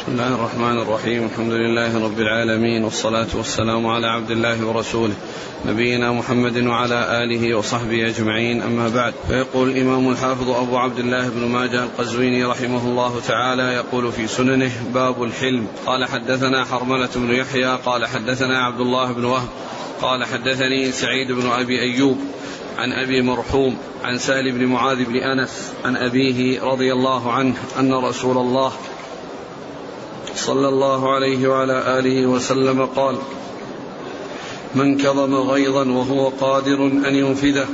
[0.00, 1.24] بسم الله الرحمن الرحيم.
[1.24, 5.14] الحمد لله رب العالمين والصلاة والسلام على عبد الله ورسوله
[5.66, 8.62] نبينا محمد وعلى آله وصحبه أجمعين.
[8.62, 14.12] أما بعد فيقول الإمام الحافظ أبو عبد الله بن ماجه القزويني رحمه الله تعالى يقول
[14.12, 15.66] في سننه باب الحلم.
[15.86, 19.48] قال حدثنا حرملة بن يحيى قال حدثنا عبد الله بن وهب
[20.02, 22.18] قال حدثني سعيد بن أبي أيوب
[22.78, 27.94] عن أبي مرحوم عن سهل بن معاذ بن أنس عن أبيه رضي الله عنه أن
[27.94, 28.72] رسول الله
[30.46, 33.16] صلى الله عليه وعلى آله وسلم قال
[34.74, 37.66] من كظم غيظا وهو قادر أن ينفذه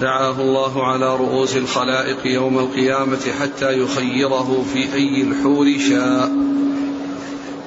[0.00, 6.30] دعاه الله على رؤوس الخلائق يوم القيامة حتى يخيره في أي الحور شاء.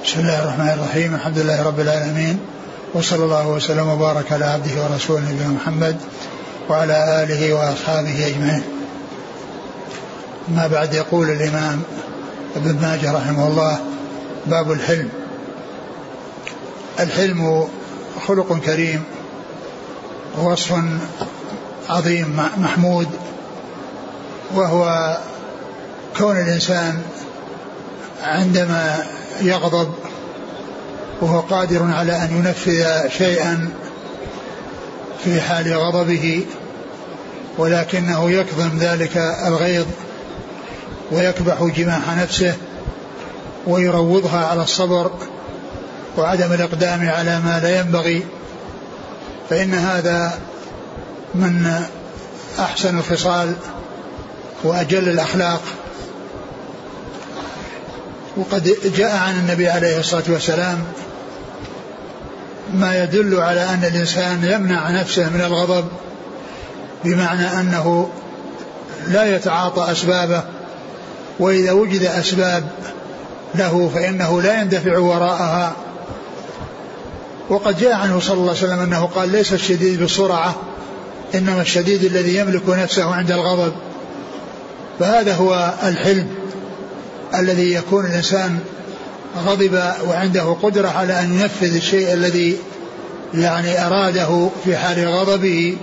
[0.04, 2.38] بسم الله الرحمن الرحيم الحمد لله رب العالمين
[2.94, 5.96] وصلى الله وسلم وبارك على عبده ورسوله نبينا محمد
[6.68, 8.62] وعلى آله وأصحابه أجمعين.
[10.48, 11.82] ما بعد يقول الإمام
[12.56, 13.78] ابن ماجه رحمه الله
[14.50, 15.08] باب الحلم.
[17.00, 17.68] الحلم
[18.26, 19.02] خلق كريم
[20.38, 20.74] ووصف
[21.88, 23.08] عظيم محمود
[24.54, 25.16] وهو
[26.18, 27.02] كون الإنسان
[28.22, 29.06] عندما
[29.40, 29.94] يغضب
[31.20, 33.68] وهو قادر على أن ينفذ شيئا
[35.24, 36.44] في حال غضبه
[37.58, 39.16] ولكنه يكظم ذلك
[39.46, 39.86] الغيظ
[41.12, 42.54] ويكبح جماح نفسه
[43.66, 45.10] ويروضها على الصبر
[46.16, 48.22] وعدم الإقدام على ما لا ينبغي
[49.50, 50.38] فإن هذا
[51.34, 51.82] من
[52.58, 53.54] أحسن الخصال
[54.62, 55.62] وأجل الأخلاق.
[58.36, 60.84] وقد جاء عن النبي عليه الصلاة والسلام
[62.74, 65.88] ما يدل على أن الإنسان يمنع نفسه من الغضب
[67.04, 68.10] بمعنى أنه
[69.08, 70.42] لا يتعاطى أسبابه
[71.38, 72.68] وإذا وجد أسباب
[73.54, 75.72] له فإنه لا يندفع وراءها.
[77.48, 80.54] وقد جاء عنه صلى الله عليه وسلم أنه قال ليس الشديد بالسرعة
[81.34, 83.72] إنما الشديد الذي يملك نفسه عند الغضب.
[84.98, 86.26] فهذا هو الحلم
[87.34, 88.58] الذي يكون الإنسان
[89.46, 92.56] غضب وعنده قدرة على أن ينفذ الشيء الذي
[93.34, 95.76] يعني أراده في حال غضبه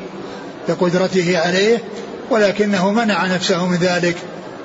[0.69, 1.83] بقدرته عليه
[2.29, 4.15] ولكنه منع نفسه من ذلك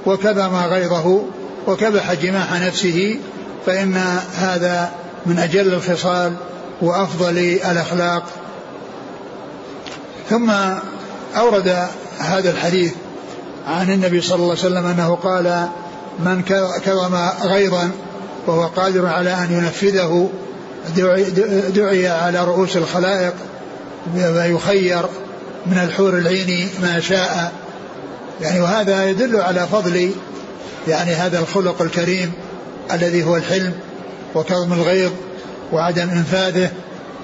[0.07, 1.25] وكظم غيظه.
[1.67, 3.19] وكبح جماح نفسه
[3.67, 3.97] فإن
[4.35, 4.93] هذا
[5.27, 6.33] من أجل الخصال
[6.83, 7.39] وأفضل
[7.71, 8.25] الأخلاق.
[10.31, 10.53] ثم
[11.37, 12.93] أورد هذا الحديث
[13.67, 15.69] عن النبي صلى الله عليه وسلم أنه قال
[16.19, 16.43] من
[16.85, 17.91] كظم غيظا
[18.47, 20.31] وهو قادر على أن ينفذه
[20.97, 21.25] دعي,
[21.71, 23.35] دعي على رؤوس الخلائق
[24.17, 25.03] ويخير
[25.67, 27.53] من الحور العين ما شاء.
[28.41, 30.11] يعني وهذا يدل على فضل
[30.89, 32.33] يعني هذا الخلق الكريم
[32.93, 33.73] الذي هو الحلم
[34.35, 35.11] وكظم الغيظ
[35.73, 36.71] وعدم انفاذه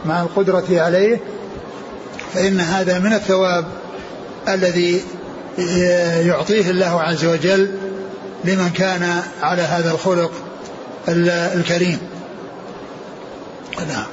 [0.05, 1.21] مع القدرة عليه
[2.35, 3.65] فإن هذا من الثواب
[4.49, 5.03] الذي
[6.27, 7.75] يعطيه الله عز وجل
[8.45, 10.33] لمن كان على هذا الخلق
[11.55, 11.99] الكريم.
[13.89, 14.07] نعم.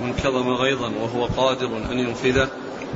[0.00, 2.48] من كظم غيظا وهو قادر أن ينفذه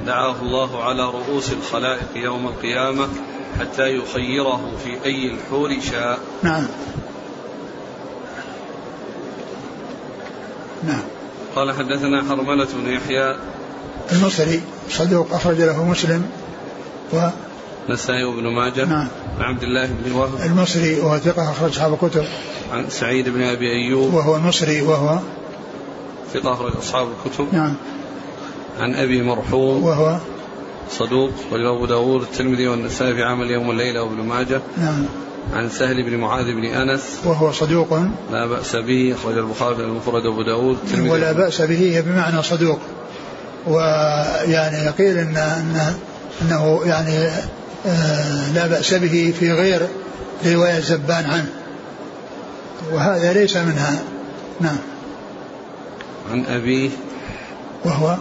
[0.07, 3.09] دعاه الله على رؤوس الخلائق يوم القيامة
[3.61, 6.19] حتى يخيره في أي الحور شاء.
[6.43, 6.67] نعم.
[10.87, 11.03] نعم.
[11.57, 13.37] قال حدثنا حرملة بن يحيى.
[14.13, 16.27] المصري صدوق أخرج له مسلم
[17.13, 17.29] و
[17.89, 18.85] نسائي وابن ماجه.
[18.85, 19.09] نعم.
[19.39, 20.41] عبد الله بن وهب.
[20.45, 22.25] المصري وهو ثقة أخرج أصحاب الكتب.
[22.73, 24.15] عن سعيد بن أبي أيوب.
[24.15, 25.19] وهو المصري وهو
[26.35, 27.55] ثقة أخرج أصحاب الكتب.
[27.55, 27.75] نعم.
[28.81, 29.83] عن أبي مرحوم.
[29.83, 30.19] وهو
[30.99, 34.61] صدوق أبو داود الترمذي والنسائي في عمل يوم والليلة وابن ماجه.
[34.79, 35.05] نعم.
[35.53, 37.21] عن سهل بن معاذ بن أنس.
[37.25, 37.99] وهو صدوق.
[38.33, 41.11] لا بأس به أخرج البخاري في المفرد أبو داود الترمذي.
[41.11, 42.79] ولا بأس به بمعنى صدوق.
[43.67, 45.99] ويعني قيل إن إنه,
[46.43, 47.29] إنه يعني
[47.87, 49.81] آه لا بأس به في غير
[50.47, 51.53] رواية زبان عنه.
[52.93, 54.03] وهذا ليس منها.
[54.61, 54.77] نعم.
[56.33, 56.91] عن أبيه
[57.85, 58.17] وهو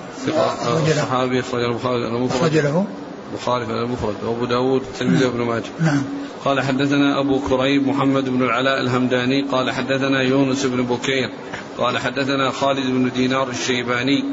[0.96, 2.86] صحابي أخرج البخاري المفرد أخرج له
[3.32, 5.64] البخاري في المفرد وأبو داود الترمذي وابن ماجه.
[5.80, 6.04] نعم.
[6.46, 9.42] قال حدثنا أبو كريب محمد بن العلاء الهمداني.
[9.42, 11.30] قال حدثنا يونس بن بكير.
[11.78, 14.24] قال حدثنا خالد بن دينار الشيباني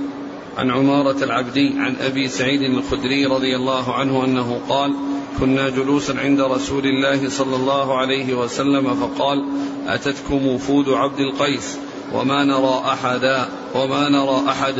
[0.59, 4.95] عن عمارة العبدي عن أبي سعيد الخدري رضي الله عنه أنه قال
[5.41, 9.45] كنا جلوسا عند رسول الله صلى الله عليه وسلم فقال
[9.87, 11.79] أتتكم وفود عبد القيس؟
[12.15, 14.75] وما نرى أحدا وما نرى أحد.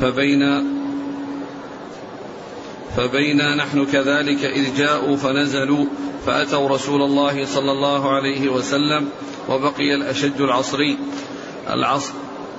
[0.00, 0.64] فبين
[2.96, 5.84] فبينا نحن كذلك إذ جاءوا فنزلوا
[6.26, 9.08] فأتوا رسول الله صلى الله عليه وسلم
[9.48, 10.98] وبقي الأشج العصري
[11.70, 12.12] العصر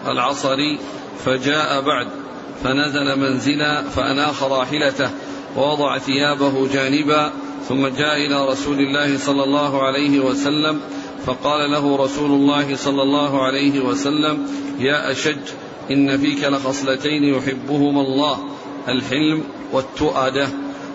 [0.07, 0.79] العصري
[1.25, 2.07] فجاء بعد
[2.63, 5.09] فنزل منزلا فأناخ راحلته
[5.57, 7.31] ووضع ثيابه جانبا
[7.69, 10.81] ثم جاء إلى رسول الله صلى الله عليه وسلم
[11.25, 14.47] فقال له رسول الله صلى الله عليه وسلم
[14.79, 15.39] يا أشج
[15.91, 18.37] إن فيك لخصلتين يحبهما الله
[18.87, 19.43] الحلم
[19.73, 20.47] والتؤدة.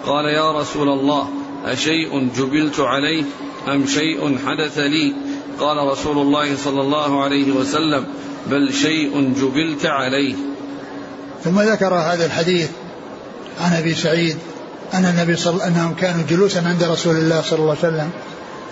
[0.06, 1.28] قال يا رسول الله
[1.64, 3.24] أشيء جبلت عليه
[3.68, 5.14] أم شيء حدث لي؟
[5.60, 8.06] قال رسول الله صلى الله عليه وسلم
[8.50, 10.34] بل شيء جبلت عليه.
[11.44, 12.70] ثم ذكر هذا الحديث
[13.60, 14.36] عن أبي سعيد
[14.94, 18.10] أن النبي صلى أنهم كانوا جلوسا عند رسول الله صلى الله عليه وسلم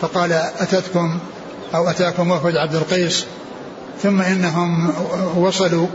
[0.01, 1.19] فقال أتتكم
[1.75, 3.25] أو أتاكم وفد عبد القيس؟
[4.03, 4.93] ثم إنهم
[5.37, 5.87] وصلوا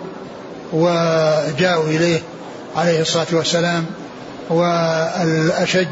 [0.73, 2.19] وجاءوا إليه
[2.75, 3.85] عليه الصلاة والسلام
[4.49, 5.87] والأشج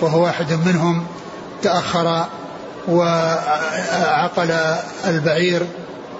[0.00, 1.06] وهو واحد منهم
[1.62, 2.24] تأخر
[2.88, 4.50] وعقل
[5.06, 5.62] البعير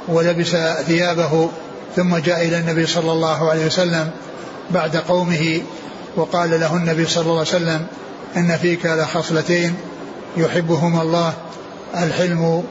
[0.08, 0.56] ولبس
[0.86, 1.50] ثيابه
[1.96, 4.10] ثم جاء إلى النبي صلى الله عليه وسلم
[4.70, 5.62] بعد قومه
[6.16, 7.86] وقال له النبي صلى الله عليه وسلم
[8.36, 9.74] إن فيك لخصلتين
[10.36, 11.32] يحبهما الله
[11.94, 12.64] الحلم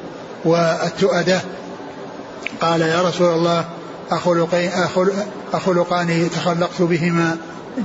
[0.46, 1.42] والتؤدة.
[2.62, 3.66] قال يا رسول الله
[5.54, 7.38] أخلقان تخلقت بهما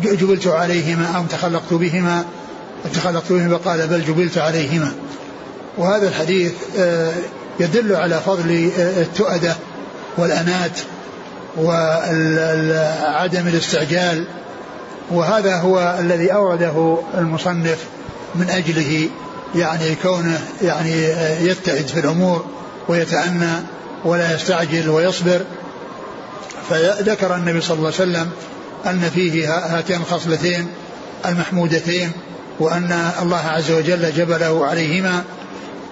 [0.02, 2.24] جبلت عليهما أو تخلقت بهما؟
[2.94, 4.92] تخلقت بهما قال بل جبلت عليهما.
[5.78, 7.12] وهذا الحديث آه،
[7.60, 9.56] يدل على فضل آه، التؤدة
[10.18, 10.80] والأنات
[11.58, 14.24] وعدم الاستعجال.
[15.10, 17.78] وهذا هو الذي أورده المصنف
[18.34, 19.08] من أجله
[19.54, 22.44] يعني كونه يعني آه، يتعد في الأمور
[22.88, 23.52] ويتأنى
[24.04, 25.40] ولا يستعجل ويصبر.
[26.70, 28.30] فذكر النبي صلى الله عليه وسلم
[28.86, 30.68] أن فيه هاتين الخصلتين
[31.26, 32.12] المحمودتين
[32.60, 35.24] وأن الله عز وجل جبله عليهما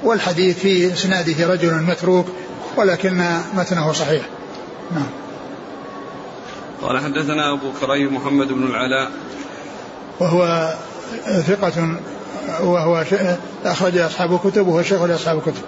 [0.02, 2.26] والحديث في إسناده رجل متروك
[2.76, 3.24] ولكن
[3.54, 4.22] متنه صحيح.
[4.94, 5.06] نعم.
[6.82, 9.10] قال حدثنا أبو كريم محمد بن العلاء.
[10.20, 10.74] وهو
[11.46, 11.96] ثقة
[12.60, 13.04] وهو
[13.64, 15.62] أخرج أصحاب الكتب وهو شيخ لأصحاب الكتب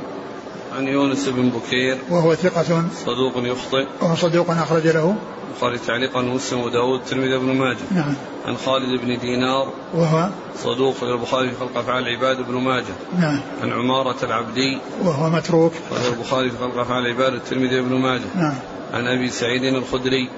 [0.76, 1.98] عن يونس بن بكير.
[2.10, 3.86] وهو ثقة صدوق يخطئ.
[4.02, 5.16] وهو صدوق أخرج له.
[5.50, 7.76] البخاري تعليقا ومسلم وداود الترمذي بن ماجه.
[7.90, 8.14] نعم.
[8.46, 9.72] عن خالد بن دينار.
[9.94, 10.28] وهو
[10.64, 12.94] صدوق البخاري في خلق أفعال العباد بن ماجه.
[13.18, 13.40] نعم.
[13.62, 14.78] عن عمارة العبدي.
[15.04, 15.72] وهو متروك.
[16.12, 18.28] البخاري في خلق أفعال العباد الترمذي بن ماجه.
[18.34, 18.54] نعم.
[18.94, 20.30] عن أبي سعيد الخدري.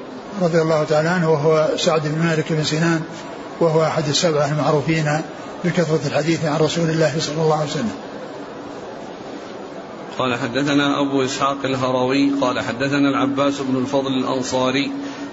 [0.43, 3.00] رضي الله تعالى عنه وهو سعد بن مالك بن سنان
[3.61, 5.20] وهو أحد السبعة المعروفين
[5.64, 7.91] بكثرة الحديث عن رسول الله صلى الله عليه وسلم.
[10.19, 14.91] قال حدثنا أبو إسحاق الهروي قال حدثنا العباس بن الفضل الأنصاري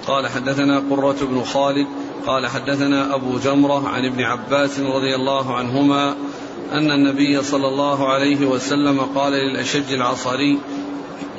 [0.07, 1.87] قال حدثنا قرة بن خالد
[2.27, 6.15] قال حدثنا أبو جمرة عن ابن عباس رضي الله عنهما
[6.71, 10.59] أن النبي صلى الله عليه وسلم قال للأشج العصري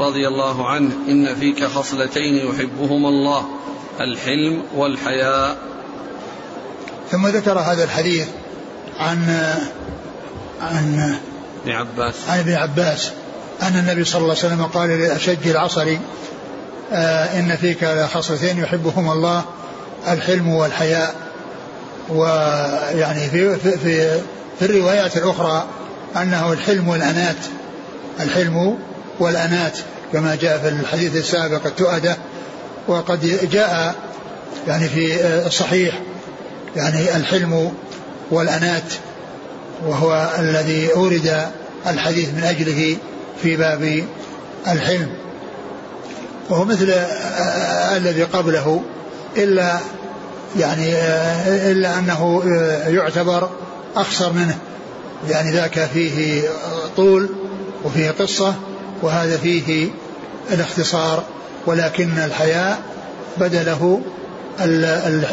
[0.00, 3.46] رضي الله عنه إن فيك خصلتين يحبهما الله
[4.00, 5.58] الحلم والحياء.
[7.10, 8.28] ثم ذكر هذا الحديث
[8.98, 9.18] عن
[10.60, 11.16] عن
[11.64, 12.28] ابن عباس.
[12.28, 13.12] عن ابن عباس.
[13.62, 16.00] أن النبي صلى الله عليه وسلم قال للأشج العصري
[16.92, 19.44] آه إن فيك لخصلتين يحبهما الله
[20.08, 21.14] الحلم والحياء.
[22.08, 24.20] ويعني في, في, في,
[24.58, 25.66] في الروايات الأخرى
[26.16, 27.36] أنه الحلم والأنات
[28.20, 28.78] الحلم
[29.18, 29.78] والأنات
[30.12, 32.16] كما جاء في الحديث السابق التؤدة.
[32.88, 33.94] وقد جاء
[34.68, 36.00] يعني في الصحيح
[36.76, 37.72] يعني الحلم
[38.30, 38.92] والأنات
[39.86, 41.46] وهو الذي أورد
[41.86, 42.96] الحديث من أجله.
[43.42, 44.04] في باب
[44.68, 45.08] الحلم.
[46.50, 46.90] وهو مثل
[47.96, 48.82] الذي قبله
[49.36, 49.78] إلا
[50.58, 50.92] يعني
[51.72, 52.42] إلا أنه
[52.86, 53.50] يعتبر
[53.96, 54.58] أخصر منه.
[55.28, 56.42] يعني ذاك فيه
[56.96, 57.28] طول
[57.84, 58.54] وفيه قصة
[59.02, 59.88] وهذا فيه
[60.52, 61.24] الاختصار.
[61.66, 62.78] ولكن الحياء
[63.36, 64.00] بدله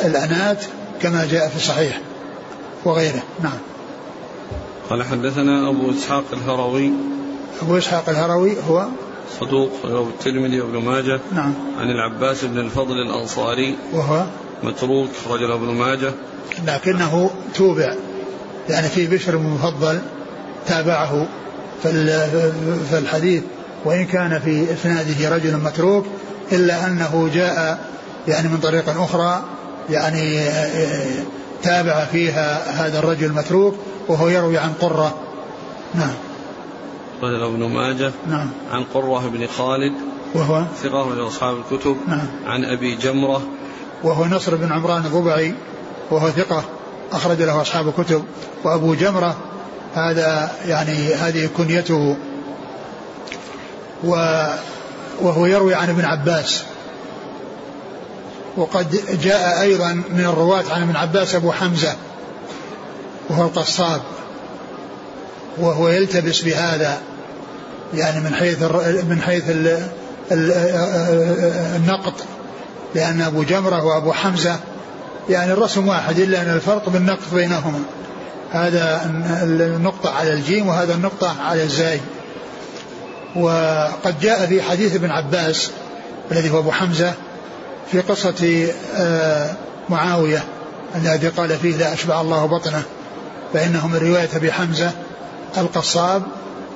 [0.06, 0.64] الأنات
[1.02, 2.02] كما جاء في الصحيح
[2.86, 3.24] وغيره.
[3.44, 3.58] نعم.
[4.90, 6.92] قال حدثنا أبو إسحاق الهروي
[7.64, 8.88] أبو إسحاق الهروي هو؟
[9.40, 11.20] صدوق رواه الترمذي وابن ماجه.
[11.32, 11.54] نعم.
[11.80, 13.76] عن العباس بن الفضل الأنصاري.
[13.94, 14.26] وهو؟
[14.64, 16.12] متروك رجل ابن ماجه.
[16.68, 17.96] لكنه توبع
[18.70, 20.00] يعني في بشر مفضل
[20.68, 21.28] تابعه
[21.84, 23.44] في الحديث
[23.86, 26.06] وإن كان في إسناده رجل متروك
[26.52, 27.80] إلا أنه جاء
[28.28, 29.44] يعني من طريق أخرى
[29.90, 30.40] يعني
[31.64, 33.76] تابع فيها هذا الرجل المتروك
[34.08, 35.16] وهو يروي عن قرة.
[35.96, 36.14] نعم.
[37.24, 38.50] رجل ابن ماجه نعم.
[38.72, 39.94] عن قرة بن خالد
[40.36, 42.28] وهو؟ ثقة من أصحاب الكتب نعم.
[42.46, 43.42] عن أبي جمرة.
[44.04, 45.54] وهو نصر بن عمران الضبعي
[46.12, 46.64] وهو ثقة
[47.12, 48.24] أخرج له أصحاب الكتب.
[48.64, 49.38] وأبو جمرة
[49.96, 52.18] هذا يعني هذه كنيته.
[54.04, 56.64] وهو يروي عن ابن عباس.
[58.58, 61.96] وقد جاء أيضا من الرواة عن ابن عباس أبو حمزة
[63.30, 64.02] وهو القصاب.
[65.58, 67.02] وهو يلتبس بهذا.
[67.96, 68.64] يعني من حيث
[69.10, 69.44] من حيث
[71.76, 72.14] النقط
[72.96, 74.60] لأن أبو جمرة وأبو حمزة
[75.30, 77.80] يعني الرسم واحد إلا أن الفرق بالنقط بينهما.
[78.52, 79.02] هذا
[79.44, 82.00] النقطة على الجيم وهذا النقطة على الزاي.
[83.36, 85.72] وقد جاء في حديث ابن عباس
[86.32, 87.14] الذي هو أبو حمزة
[87.92, 88.68] في قصة
[89.90, 90.44] معاوية
[90.96, 92.84] الذي قال فيه لا أشبع الله بطنه
[93.54, 94.92] فإنه من رواية أبي حمزة
[95.58, 96.24] القصاب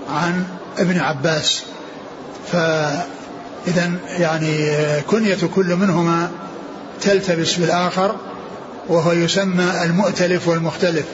[0.09, 0.43] عن
[0.77, 1.63] ابن عباس.
[2.51, 4.71] فإذا يعني
[5.01, 6.31] كنية كل منهما
[7.01, 8.15] تلتبس بالآخر
[8.87, 11.05] وهو يسمى المؤتلف والمختلف.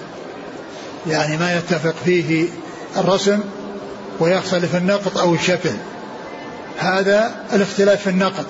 [1.07, 2.47] يعني ما يتفق فيه
[2.97, 3.39] الرسم
[4.19, 5.71] ويختلف النقط أو الشكل.
[6.77, 8.45] هذا الاختلاف في النقط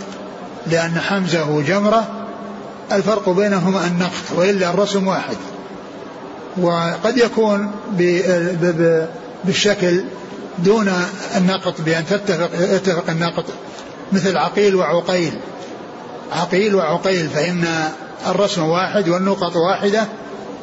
[0.67, 2.07] لأن حمزة وجمرة
[2.91, 5.37] الفرق بينهما النقط وإلا الرسم واحد.
[6.57, 7.71] وقد يكون
[9.45, 10.03] بالشكل
[10.57, 10.91] دون
[11.35, 13.45] النقط بأن تتفق يتفق النقط
[14.11, 15.33] مثل عقيل وعقيل.
[16.31, 17.65] عقيل وعقيل فإن
[18.27, 20.07] الرسم واحد والنقط واحدة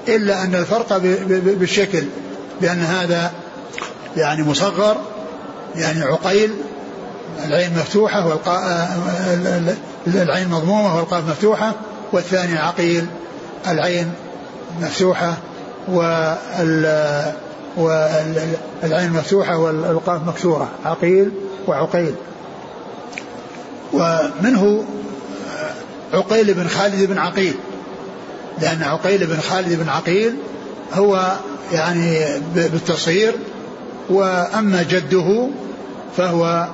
[0.09, 0.97] إلا أن الفرق
[1.28, 2.02] بالشكل
[2.61, 3.32] بأن هذا
[4.16, 4.97] يعني مصغر
[5.75, 6.50] يعني عقيل
[7.44, 8.90] العين مفتوحة والقاء
[10.06, 11.73] العين مضمومة والقاف مفتوحة
[12.12, 13.06] والثاني عقيل
[13.68, 14.12] العين
[14.80, 15.37] مفتوحة
[15.88, 17.32] وال
[17.77, 21.31] والعين مفتوحة والقاف مكسورة عقيل
[21.67, 22.15] وعقيل.
[23.93, 24.85] ومنه
[26.12, 27.55] عقيل بن خالد بن عقيل
[28.61, 30.35] لأن عقيل بن خالد بن عقيل
[30.95, 31.37] هو
[31.73, 32.19] يعني
[32.55, 33.35] بالتصغير
[34.11, 35.49] وأما جده
[36.17, 36.69] فهو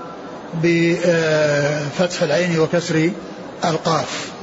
[0.62, 3.10] بفتح العين وكسر
[3.64, 4.35] القاف.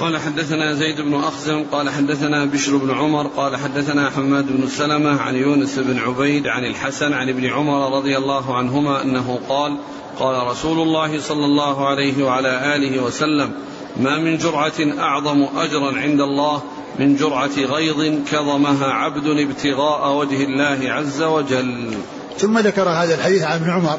[0.00, 5.20] قال حدثنا زيد بن أخزم قال حدثنا بشر بن عمر قال حدثنا حماد بن سلمة
[5.20, 9.76] عن يونس بن عبيد عن الحسن عن ابن عمر رضي الله عنهما أنه قال
[10.18, 13.52] قال رسول الله صلى الله عليه وعلى آله وسلم
[13.96, 16.62] ما من جرعة أعظم أجرا عند الله
[16.98, 21.94] من جرعة غيظ كظمها عبد ابتغاء وجه الله عز وجل.
[22.38, 23.98] ثم ذكر هذا الحديث عن ابن عمر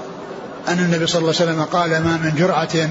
[0.67, 2.89] أن النبي صلى الله عليه وسلم قال ما من جرعة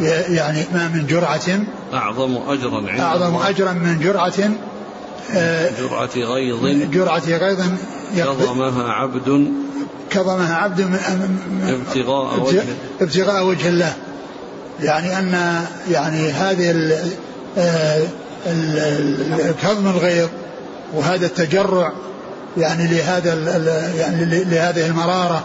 [0.00, 1.64] يعني ما من جرعة.
[1.94, 3.48] أعظم أجرا عند أعظم الله.
[3.48, 4.50] أجرا من جرعة.
[5.80, 6.90] جرعة غيظ.
[6.90, 7.60] جرعة غيظ.
[8.16, 9.52] كظمها عبد.
[10.10, 12.62] كظمها عبد من ابتغاء وجه.
[13.00, 13.94] ابتغاء وجه الله.
[14.80, 16.70] يعني أن يعني هذه
[19.62, 20.28] كظم الغيظ
[20.94, 21.92] وهذا التجرع
[22.56, 23.34] يعني لهذا
[23.98, 25.44] يعني لهذه المرارة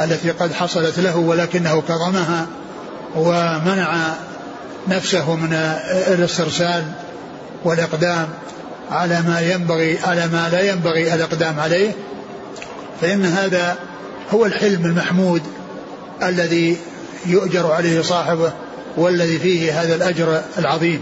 [0.00, 2.46] التي قد حصلت له ولكنه كظمها
[3.16, 4.14] ومنع
[4.88, 5.52] نفسه من
[6.08, 6.84] الاسترسال
[7.64, 8.28] والإقدام
[8.90, 11.92] على ما ينبغي على ما لا ينبغي الإقدام عليه
[13.00, 13.76] فإن هذا
[14.30, 15.42] هو الحلم المحمود
[16.22, 16.76] الذي
[17.26, 18.52] يؤجر عليه صاحبه
[18.96, 21.00] والذي فيه هذا الأجر العظيم.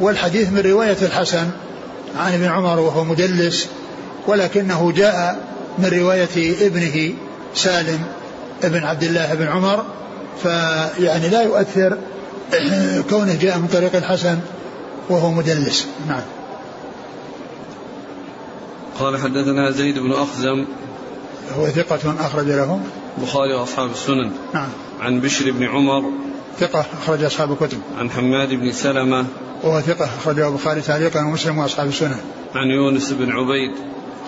[0.00, 1.50] والحديث من رواية الحسن
[2.18, 3.66] عن ابن عمر وهو مدلس
[4.26, 5.38] ولكنه جاء
[5.78, 7.14] من رواية ابنه
[7.54, 8.00] سالم
[8.64, 9.84] ابن عبد الله بن عمر
[10.42, 11.98] فيعني لا يؤثر
[13.10, 14.38] كونه جاء من طريق الحسن
[15.08, 15.86] وهو مدلس.
[16.08, 16.22] نعم.
[18.98, 20.64] قال حدثنا زيد بن أخزم.
[21.58, 22.80] هو ثقة أخرج له.
[23.18, 24.30] البخاري وأصحاب السنن.
[24.54, 24.68] نعم.
[25.00, 26.10] عن بشر بن عمر.
[26.60, 27.78] ثقة أخرج أصحاب الكتب.
[27.98, 29.26] عن حماد بن سلمة.
[29.62, 32.20] وهو ثقة أخرجه البخاري تعليقا ومسلم وأصحاب السنن.
[32.54, 33.72] عن يونس بن عبيد.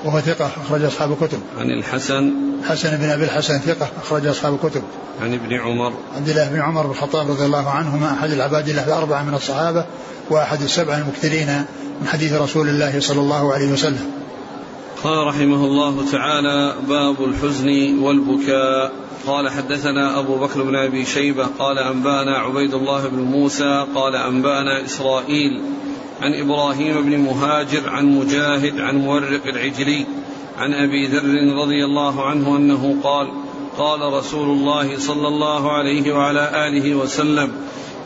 [0.06, 1.40] وهو ثقة أخرج أصحاب الكتب.
[1.58, 2.32] عن الحسن.
[2.64, 4.82] حسن بن أبي الحسن ثقة أخرج أصحاب الكتب.
[5.22, 5.92] عن ابن عمر.
[6.16, 9.84] عبد الله بن عمر بن الخطاب رضي الله عنهما أحد العباد الله الأربعة من الصحابة
[10.30, 11.64] وأحد السبع المكثرين
[12.00, 14.10] من حديث رسول الله صلى الله عليه وسلم.
[15.04, 18.92] قال رحمه الله تعالى باب الحزن والبكاء.
[19.26, 24.84] قال حدثنا أبو بكر بن أبي شيبة قال أنبأنا عبيد الله بن موسى قال أنبأنا
[24.84, 25.62] إسرائيل.
[26.20, 30.06] عن إبراهيم بن مهاجر عن مجاهد عن مورق العجلي
[30.58, 33.28] عن أبي ذر رضي الله عنه أنه قال
[33.78, 37.52] قال رسول الله صلى الله عليه وعلى آله وسلم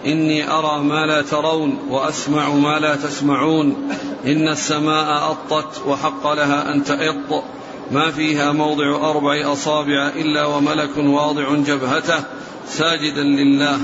[0.06, 3.76] إني أرى ما لا ترون وأسمع ما لا تسمعون.
[4.26, 7.44] إن السماء أطت وحق لها أن تئط
[7.90, 12.24] ما فيها موضع أربع أصابع إلا وملك واضع جبهته
[12.66, 13.78] ساجدا لله.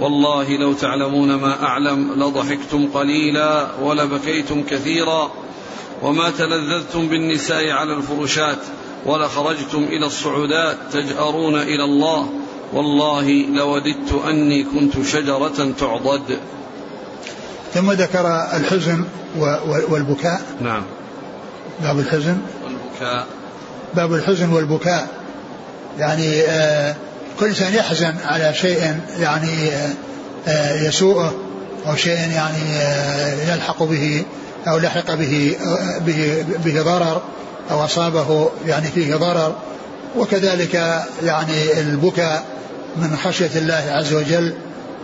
[0.00, 5.30] والله لو تعلمون ما أعلم لضحكتم قليلا ولبكيتم كثيرا
[6.02, 8.58] وما تلذذتم بالنساء على الفرشات
[9.06, 12.28] ولخرجتم إلى الصعودات تجأرون إلى الله
[12.72, 16.38] والله لوددت أني كنت شجرة تعضد.
[17.74, 19.04] ثم ذكر الحزن
[19.90, 20.42] والبكاء.
[20.60, 20.82] نعم.
[21.82, 22.38] باب الحزن.
[22.64, 23.26] والبكاء.
[23.94, 25.08] باب الحزن والبكاء.
[25.98, 26.96] يعني آه
[27.40, 29.70] كل إنسان يحزن على شيء يعني
[30.48, 31.34] آه يسوءه
[31.86, 34.24] أو شيء يعني آه يلحق به
[34.68, 35.56] أو لحق به
[36.06, 37.22] به به ضرر
[37.70, 39.56] أو أصابه يعني فيه ضرر.
[40.16, 40.74] وكذلك
[41.22, 42.44] يعني البكاء
[42.96, 44.54] من خشية الله عز وجل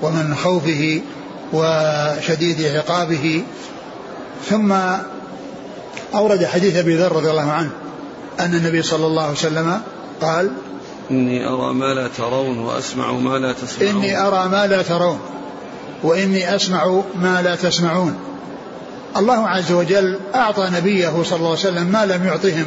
[0.02, 1.00] ومن خوفه
[1.52, 3.42] وشديد عقابه.
[4.50, 4.74] ثم
[6.14, 7.70] أورد حديث أبي ذر رضي الله عنه
[8.40, 9.80] أن النبي صلى الله عليه وسلم
[10.20, 10.50] قال
[11.10, 13.96] إني أرى ما لا ترون وأسمع ما لا تسمعون.
[13.96, 15.20] إني أرى ما لا ترون
[16.02, 18.14] وإني أسمع ما لا تسمعون.
[19.16, 22.66] الله عز وجل أعطى نبيه صلى الله عليه وسلم ما لم يعطهم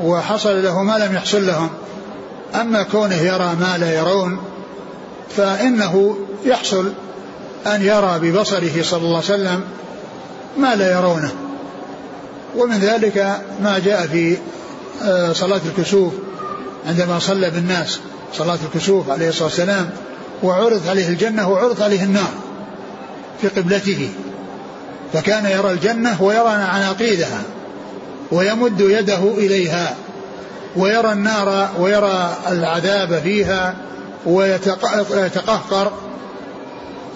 [0.00, 1.68] وحصل له ما لم يحصل لهم.
[2.54, 4.38] أما كونه يرى ما لا يرون
[5.36, 6.92] فإنه يحصل
[7.66, 9.60] أن يرى ببصره صلى الله عليه وسلم
[10.58, 11.30] ما لا يرونه.
[12.56, 14.36] ومن ذلك ما جاء في
[15.02, 16.12] آه، صلاة الكسوف
[16.86, 18.00] عندما صلى بالناس
[18.34, 19.90] صلاة الكسوف عليه الصلاة والسلام
[20.42, 22.30] وعرض عليه الجنة وعرض عليه النار
[23.40, 24.08] في قبلته.
[25.12, 27.42] فكان يرى الجنة ويرى عناقيدها
[28.32, 29.96] ويمد يده إليها
[30.76, 33.76] ويرى النار ويرى العذاب فيها
[34.26, 35.92] ويتقهقر.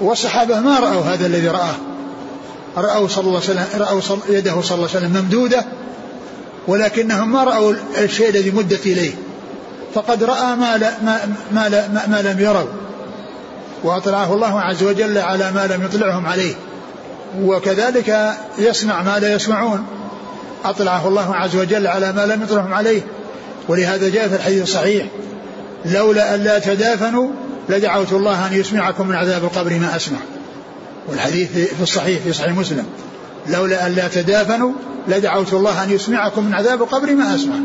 [0.01, 1.75] والصحابة ما رأوا هذا الذي رآه.
[2.77, 5.65] رأوا صلى الله عليه وسلم رأوا يده صلى الله عليه وسلم ممدودة
[6.67, 9.13] ولكنهم ما رأوا الشيء الذي مدت إليه.
[9.95, 11.19] فقد رأى ما, لا ما,
[11.53, 12.69] ما, لا ما, ما لم يروا
[13.83, 16.55] وأطلعه الله عز وجل على ما لم يطلعهم عليه.
[17.43, 19.87] وكذلك يسمع ما لا يسمعون.
[20.65, 23.03] أطلعه الله عز وجل على ما لم يطلعهم عليه.
[23.69, 25.07] ولهذا جاء في الحديث الصحيح
[25.85, 27.29] لولا أن لا تدافنوا
[27.69, 30.19] لدعوت الله أن يسمعكم من عذاب القبر ما أسمع.
[31.09, 32.87] والحديث في الصحيح في صحيح مسلم
[33.49, 34.73] لولا أن لا تدافنوا
[35.09, 37.57] لدعوت الله أن يسمعكم من عذاب القبر ما أسمع.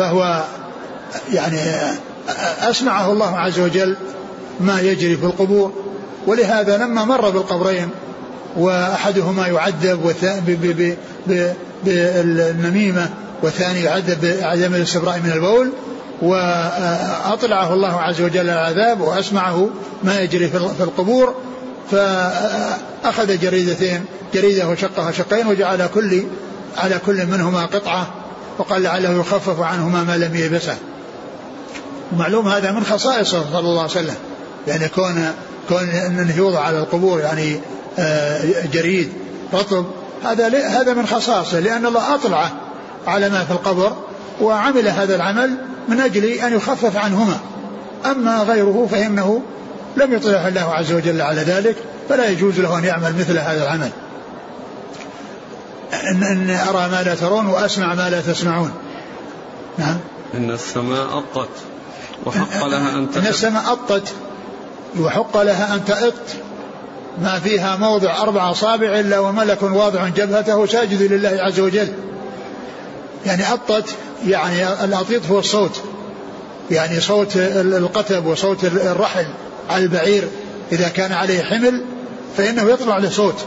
[0.00, 0.44] فهو
[1.32, 1.58] يعني
[2.60, 3.96] أسمعه الله عز وجل
[4.60, 5.72] ما يجري في القبور
[6.26, 7.88] ولهذا لما مر بالقبرين
[8.56, 10.14] وأحدهما يعذب
[11.84, 13.10] بالنميمة
[13.42, 15.70] والثاني يعذب بعدم الاستبراء من البول
[16.22, 19.68] وأطلعه الله عز وجل العذاب وأسمعه
[20.04, 21.34] ما يجري في القبور
[21.90, 26.22] فأخذ جريدتين جريدة وشقها شقين وجعل كل
[26.76, 28.19] على كل منهما قطعة
[28.60, 30.76] وقال لعله يخفف عنهما ما لم يلبسه.
[32.18, 34.14] معلوم هذا من خصائصه صلى الله عليه وسلم.
[34.66, 35.32] يعني كون
[35.68, 37.60] كون إنه يوضع على القبور يعني
[37.98, 39.12] آه، جريد
[39.54, 39.86] رطب
[40.24, 42.52] هذا هذا من خصائصه لأن الله أطلعه
[43.06, 43.96] على ما في القبر
[44.40, 45.56] وعمل هذا العمل
[45.88, 47.38] من أجل أن يخفف عنهما.
[48.06, 49.42] أما غيره فإنه
[49.96, 51.76] لم يطلع الله عز وجل على ذلك
[52.08, 53.90] فلا يجوز له أن يعمل مثل هذا العمل.
[56.10, 58.72] إن, إن أرى ما لا ترون وأسمع ما لا تسمعون.
[59.78, 59.98] نعم.
[60.34, 61.50] إن السماء أطت
[62.26, 64.08] وحق لها أن إن السماء أطت
[65.00, 66.14] وحق لها أن تأط
[67.22, 71.88] ما فيها موضع أربع أصابع إلا وملك واضع جبهته ساجد لله عز وجل.
[73.26, 73.84] يعني أطت
[74.26, 75.80] يعني الأطيط هو الصوت.
[76.70, 79.26] يعني صوت القتب وصوت الرحل
[79.70, 80.28] على البعير.
[80.72, 81.84] إذا كان عليه حمل
[82.36, 83.46] فإنه يطلع له صوت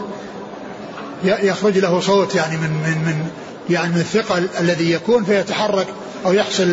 [1.24, 3.28] يخرج له صوت يعني من من من
[3.70, 5.88] يعني من الثقل الذي يكون فيتحرك
[6.26, 6.68] أو يحصل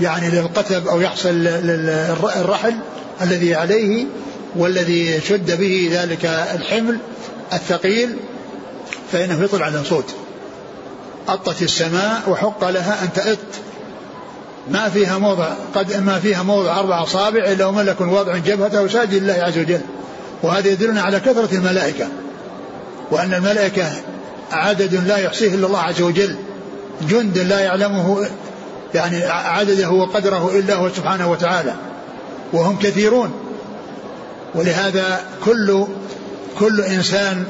[0.00, 1.46] يعني للقتب أو يحصل
[2.36, 2.74] الرحل
[3.22, 4.04] الذي عليه
[4.56, 6.98] والذي شد به ذلك الحمل
[7.52, 8.16] الثقيل
[9.12, 10.14] فإنه يطلع على صوت.
[11.28, 13.38] أطت السماء وحق لها أن تأط
[14.70, 19.32] ما فيها موضع قد ما فيها موضع أربع أصابع إلا وملك واضع جبهته ساجد لله
[19.32, 19.80] عز وجل.
[20.42, 22.08] وهذا يدلنا على كثرة الملائكة.
[23.12, 23.92] وأن الملائكة
[24.52, 26.36] عدد لا يحصيه إلا الله عز وجل
[27.08, 28.26] جند لا يعلمه
[28.94, 31.74] يعني عدده وقدره إلا هو سبحانه وتعالى
[32.52, 33.30] وهم كثيرون.
[34.54, 35.86] ولهذا كل
[36.58, 37.44] كل إنسان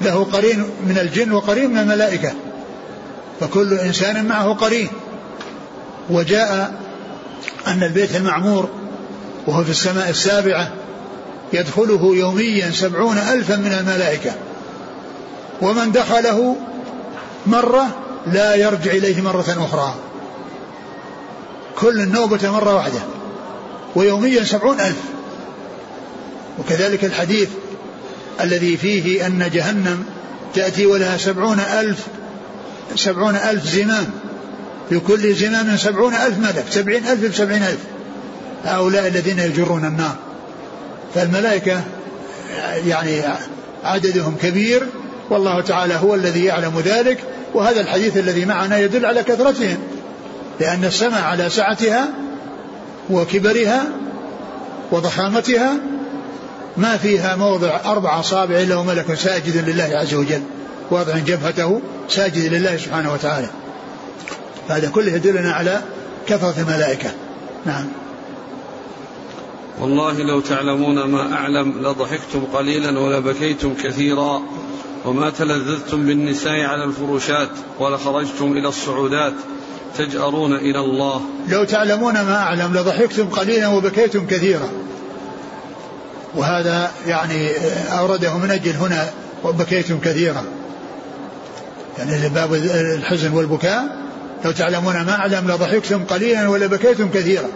[0.00, 2.32] له قرين من الجن وقرين من الملائكة
[3.40, 4.88] فكل إنسان معه قرين.
[6.10, 6.72] وجاء
[7.66, 8.68] أن البيت المعمور
[9.46, 10.72] وهو في السماء السابعة
[11.52, 14.32] يدخله يوميا سبعون ألفا من الملائكة.
[15.62, 16.56] ومن دخله
[17.46, 17.86] مرة
[18.26, 19.94] لا يرجع إليه مرة أخرى.
[21.78, 23.00] كل النوبة مرة واحدة.
[23.94, 25.02] ويوميا سبعون ألف.
[26.58, 27.48] وكذلك الحديث
[28.40, 30.04] الذي فيه أن جهنم
[30.54, 32.06] تأتي ولها سبعون ألف
[32.96, 34.06] سبعون ألف زمام.
[34.90, 36.64] لكل زمام سبعون ألف ملك.
[36.70, 37.80] سبعين ألف بسبعين ألف.
[38.64, 40.16] هؤلاء الذين يجرون النار.
[41.14, 41.84] فالملائكة
[42.86, 43.22] يعني
[43.84, 44.86] عددهم كبير.
[45.30, 49.78] والله تعالى هو الذي يعلم ذلك وهذا الحديث الذي معنا يدل على كثرتهم
[50.60, 52.08] لأن السماء على سعتها
[53.10, 53.84] وكبرها
[54.92, 55.76] وضخامتها
[56.76, 60.42] ما فيها موضع أربع أصابع إلا وملك ساجد لله عز وجل
[60.90, 63.46] واضع جبهته ساجد لله سبحانه وتعالى.
[64.68, 65.80] هذا كله يدلنا على
[66.26, 67.10] كثرة الملائكة.
[67.66, 67.86] نعم.
[69.80, 74.42] والله لو تعلمون ما أعلم لضحكتم قليلا ولبكيتم كثيرا.
[75.04, 79.32] وما تلذذتم بالنساء على الفروشات ولخرجتم إلى الصعودات
[79.98, 81.20] تجأرون إلى الله.
[81.48, 84.68] لو تعلمون ما أعلم لضحكتم قليلا وبكيتم كثيرا.
[86.34, 87.50] وهذا يعني
[87.98, 89.10] أورده من أجل هنا
[89.44, 90.44] وبكيتم كثيرا.
[91.98, 92.54] يعني باب
[92.94, 94.00] الحزن والبكاء.
[94.44, 97.48] لو تعلمون ما أعلم لضحكتم قليلا ولبكيتم كثيرا.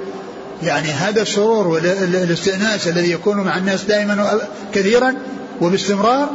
[0.63, 4.41] يعني هذا السرور والاستئناس الذي يكون مع الناس دائما
[4.75, 5.15] كثيرا
[5.61, 6.29] وباستمرار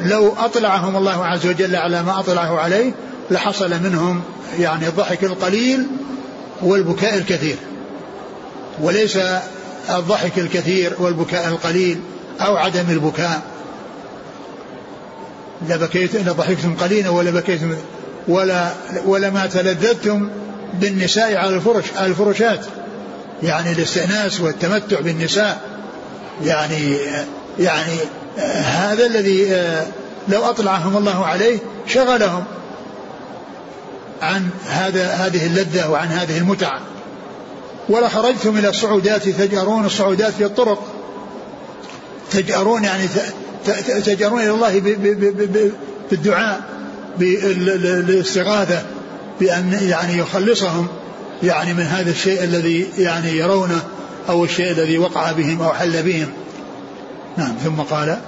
[0.00, 2.92] لو أطلعهم الله عز وجل على ما أطلعه عليه
[3.30, 4.22] لحصل منهم
[4.58, 5.86] يعني الضحك القليل
[6.62, 7.56] والبكاء الكثير.
[8.80, 9.18] وليس
[9.90, 12.00] الضحك الكثير والبكاء القليل
[12.40, 13.42] أو عدم البكاء.
[15.68, 17.74] لبكيت لضحكتم قليلا ولا بكيتم
[18.28, 18.72] ولا
[19.06, 20.28] ولا ما تلذذتم
[20.74, 22.60] بالنساء على الفرش على الفرشات
[23.42, 25.60] يعني الاستئناس والتمتع بالنساء.
[26.44, 26.96] يعني
[27.58, 27.98] يعني
[28.62, 29.48] هذا الذي
[30.28, 32.44] لو أطلعهم الله عليه شغلهم
[34.22, 36.80] عن هذا هذه اللذة وعن هذه المتعة.
[37.88, 40.86] ولا خرجتم إلى الصعودات تجأرون الصعودات في الطرق.
[42.30, 43.08] تجأرون يعني
[44.04, 44.80] تجأرون إلى الله
[46.10, 46.60] بالدعاء
[47.18, 48.82] بالاستغاثة
[49.40, 50.86] بأن يعني يخلصهم
[51.42, 53.82] يعني من هذا الشيء الذي يعني يرونه
[54.28, 56.28] أو الشيء الذي وقع بهم أو حل بهم.
[57.36, 58.18] نعم ثم قال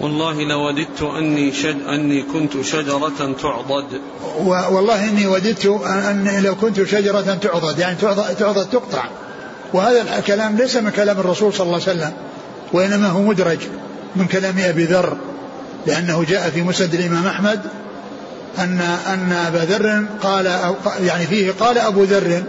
[0.00, 4.00] والله لوددت أني شد أني كنت شجرة تعضد.
[4.46, 9.04] والله إني وددت أني لو كنت شجرة تعضد يعني تعضد, تعضد تقطع.
[9.72, 12.12] وهذا الكلام ليس من كلام الرسول صلى الله عليه وسلم
[12.72, 13.58] وإنما هو مدرج
[14.16, 15.16] من كلام أبي ذر
[15.86, 17.60] لأنه جاء في مسند الإمام أحمد
[18.58, 22.42] أن أن أبا ذر قال يعني فيه قال أبو ذر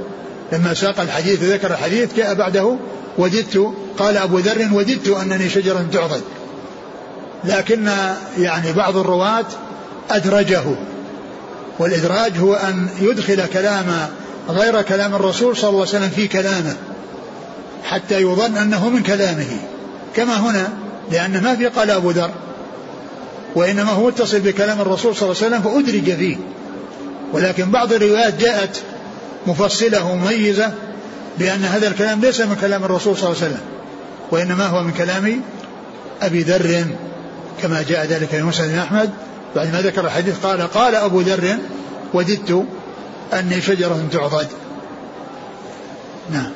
[0.51, 2.77] لما ساق الحديث ذكر الحديث جاء بعده
[3.17, 6.21] وددت قال أبو ذر وددت أنني شجرة تعضد.
[7.43, 7.89] لكن
[8.37, 9.45] يعني بعض الرواة
[10.09, 10.63] أدرجه.
[11.79, 13.85] والإدراج هو أن يدخل كلام
[14.49, 16.75] غير كلام الرسول صلى الله عليه وسلم في كلامه
[17.83, 19.59] حتى يظن أنه من كلامه.
[20.15, 20.69] كما هنا
[21.11, 22.31] لأن ما في قال أبو ذر
[23.55, 26.37] وإنما هو متصل بكلام الرسول صلى الله عليه وسلم فأدرج فيه.
[27.33, 28.81] ولكن بعض الروايات جاءت
[29.47, 30.73] مفصلة ومميزة
[31.39, 33.61] بأن هذا الكلام ليس من كلام الرسول صلى الله عليه وسلم
[34.31, 35.41] وإنما هو من كلام
[36.21, 36.85] أبي ذر
[37.61, 39.09] كما جاء ذلك في مسند أحمد.
[39.55, 41.57] بعد ما ذكر الحديث قال قال أبو ذر
[42.13, 42.65] وددت
[43.33, 44.47] أني شجرة تعضد.
[46.31, 46.51] نعم.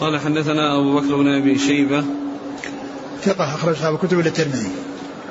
[0.00, 2.04] قال حدثنا أبو بكر بن أبي شيبة.
[3.22, 4.70] ثقة أخرج أصحاب الكتب إلى الترمذي.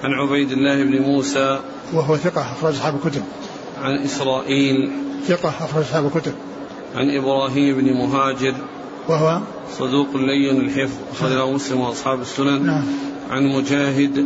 [0.03, 1.59] عن عبيد الله بن موسى.
[1.93, 3.23] وهو ثقة أخرج أصحاب الكتب
[3.83, 4.91] عن إسرائيل.
[5.27, 6.33] ثقة أخرج أصحاب الكتب.
[6.95, 8.53] عن إبراهيم بن مهاجر.
[9.07, 9.39] وهو
[9.77, 10.95] صدوق لين الحفظ.
[11.11, 12.65] أخرجه مسلم وأصحاب السنن.
[12.65, 12.85] نعم.
[13.29, 14.25] عن مجاهد.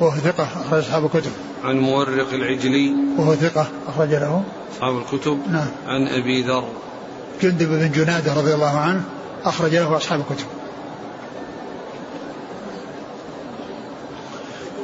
[0.00, 1.32] وهو ثقة أخرج أصحاب الكتب.
[1.64, 2.94] عن مورق العجلي.
[3.18, 4.42] وهو ثقة أخرج له.
[4.76, 5.38] أصحاب الكتب.
[5.52, 5.68] نعم.
[5.86, 6.64] عن أبي ذر.
[7.42, 9.04] جندب بن جنادة رضي الله عنه
[9.44, 10.46] أخرج له أصحاب الكتب.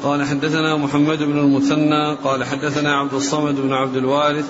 [0.02, 4.44] قال حدثنا محمد بن المثنى قال حدثنا عبد الصمد بن عبد الوارث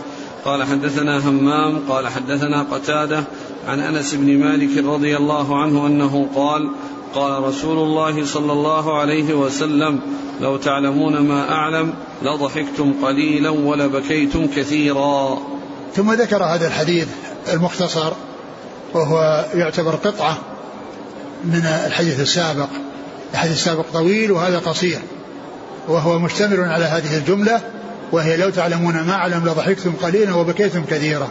[0.44, 3.24] قال حدثنا همام قال حدثنا قتادة
[3.68, 6.70] عن أنس بن مالك رضي الله عنه أنه قال
[7.14, 10.00] قال رسول الله صلى الله عليه وسلم
[10.40, 15.38] لو تعلمون ما أعلم لضحكتم قليلا ولبكيتم كثيرا.
[15.94, 17.08] ثم ذكر هذا الحديث
[17.52, 18.12] المختصر
[18.94, 20.38] وهو يعتبر قطعة
[21.44, 22.68] من الحديث السابق
[23.32, 25.00] الحديث السابق طويل وهذا قصير.
[25.90, 27.60] وهو مشتمل على هذه الجملة
[28.12, 31.28] وهي لو تعلمون ما أعلم لضحكتم قليلا وبكيتم كثيرا.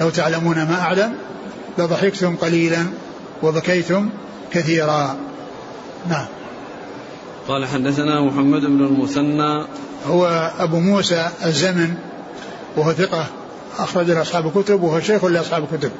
[0.00, 1.14] لو تعلمون ما أعلم
[1.78, 2.86] لضحكتم قليلا
[3.42, 4.10] وبكيتم
[4.52, 5.16] كثيرا.
[6.08, 6.26] نعم.
[7.48, 9.64] قال حدثنا محمد بن المثنى.
[10.06, 11.94] هو أبو موسى الزمن
[12.76, 13.26] وهو ثقة
[13.78, 15.90] أخرج له أصحاب الكتب وهو شيخ لأصحاب الكتب.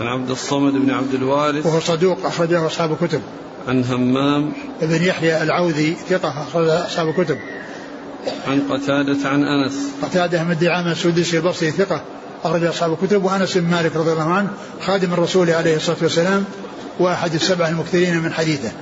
[0.00, 1.66] عن عبد الصمد بن عبد الوارث.
[1.66, 3.20] وهو صدوق أخرجه أصحاب الكتب.
[3.68, 4.52] عن همام
[4.82, 7.38] بن يحيى العوذي ثقة أخرج أصحاب الكتب.
[8.46, 9.74] عن قتادة عن أنس.
[10.02, 12.02] قتادة بن دعامة السدوسي البصري ثقة
[12.44, 13.24] أخرج أصحاب الكتب.
[13.24, 14.50] وأنس بن مالك رضي الله عنه
[14.80, 16.44] خادم الرسول عليه الصلاة والسلام
[16.98, 18.72] وأحد السبع المكثرين من حديثه.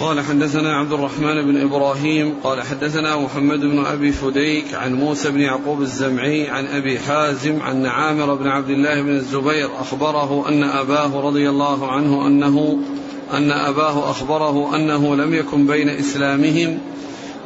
[0.00, 5.40] قال حدثنا عبد الرحمن بن إبراهيم قال حدثنا محمد بن أبي فديك عن موسى بن
[5.40, 11.20] يعقوب الزمعي عن أبي حازم عن عامر بن عبد الله بن الزبير أخبره أن أباه
[11.20, 12.78] رضي الله عنه أنه
[13.32, 16.78] أن أباه أخبره أنه لم يكن بين إسلامهم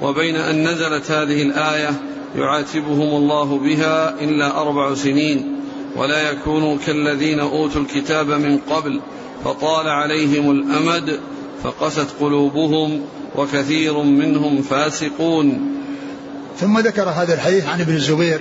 [0.02, 1.90] وبين أن نزلت هذه الآية
[2.36, 5.56] يعاتبهم الله بها إلا أربع سنين
[5.96, 9.00] ولا يكونوا كالذين أوتوا الكتاب من قبل
[9.44, 11.20] فطال عليهم الأمد
[11.62, 13.00] فقست قلوبهم
[13.36, 15.74] وكثير منهم فاسقون.
[16.60, 18.40] ثم ذكر هذا الحديث عن ابن الزبير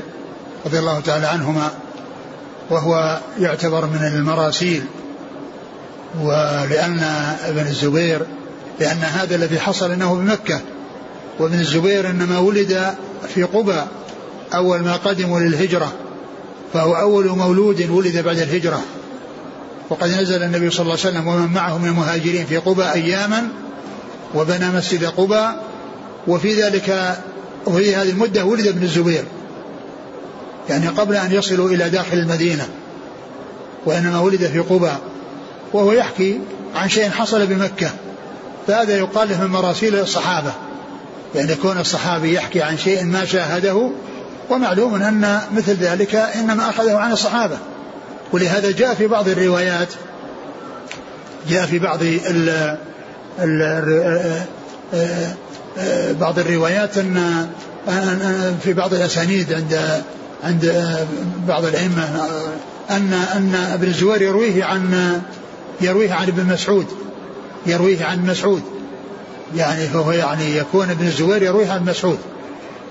[0.66, 1.72] رضي الله تعالى عنهما
[2.70, 4.84] وهو يعتبر من المراسيل.
[6.22, 7.00] ولأن
[7.44, 8.26] ابن الزبير
[8.80, 10.62] لأن هذا الذي حصل أنه بمكة.
[11.40, 12.96] وابن الزبير إنما ولد
[13.28, 13.82] في قبى
[14.54, 15.94] أول ما قدموا للهجرة.
[16.74, 18.82] فهو أول مولود ولد بعد الهجرة.
[19.92, 23.48] وقد نزل النبي صلى الله عليه وسلم ومن معه من المهاجرين في قبى أياما
[24.36, 25.48] وبنى مسجد قبى
[26.28, 27.18] وفي ذلك
[27.66, 29.24] وفي هذه المدة ولد ابن الزبير.
[30.70, 32.68] يعني قبل أن يصلوا إلى داخل المدينة
[33.86, 34.92] وإنما ولد في قبى
[35.74, 36.40] وهو يحكي
[36.76, 37.90] عن شيء حصل بمكة.
[38.68, 40.52] فهذا يقال له من مراسيل الصحابة.
[41.36, 43.92] يعني كون الصحابي يحكي عن شيء ما شاهده
[44.50, 47.58] ومعلوم أن مثل ذلك إنما أخذه عن الصحابة.
[48.34, 49.88] ولهذا جاء في بعض الروايات
[51.50, 52.78] جاء في بعض ال
[53.40, 54.44] ال
[56.20, 57.48] بعض الروايات أن
[58.64, 60.02] في بعض الأسانيد عند
[60.44, 60.96] عند
[61.48, 62.28] بعض الأئمة
[62.90, 65.22] أن أن ابن الزبير يرويه عن
[65.82, 66.86] يرويه عن ابن مسعود
[67.66, 68.62] يرويه عن مسعود.
[69.56, 72.20] يعني فهو يعني يكون ابن الزبير يرويه عن مسعود.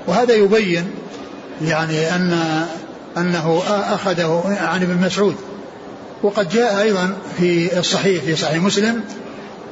[0.06, 0.90] وهذا يبين
[1.62, 2.62] يعني أن
[3.16, 5.36] أنه أخذه عن ابن مسعود.
[6.22, 9.00] وقد جاء أيضا في الصحيح في صحيح مسلم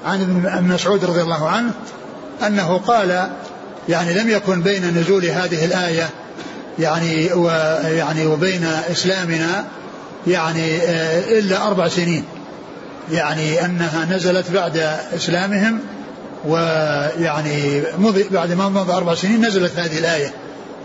[0.06, 1.70] عن ابن مسعود رضي الله عنه
[2.46, 3.28] أنه قال
[3.88, 6.10] يعني لم يكن بين نزول هذه الآية
[6.78, 9.64] يعني ويعني وبين إسلامنا
[10.26, 12.24] يعني آه، إلا أربع سنين.
[13.12, 14.76] يعني أنها نزلت بعد
[15.16, 15.80] إسلامهم
[16.46, 17.82] ويعني
[18.30, 20.32] بعد ما مضى أربع سنين نزلت هذه الآية.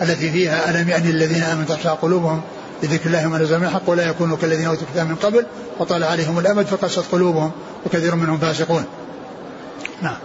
[0.03, 2.41] التي فيها ألم يعني الذين آمنوا تخشى قلوبهم
[2.83, 5.45] لذكر الله وما نزل من الحق ولا يكونوا كالذين أوتوا الكتاب من قبل
[5.79, 7.51] وطال عليهم الأمد فقست قلوبهم
[7.85, 8.83] وكثير منهم فاسقون.
[10.01, 10.17] نعم.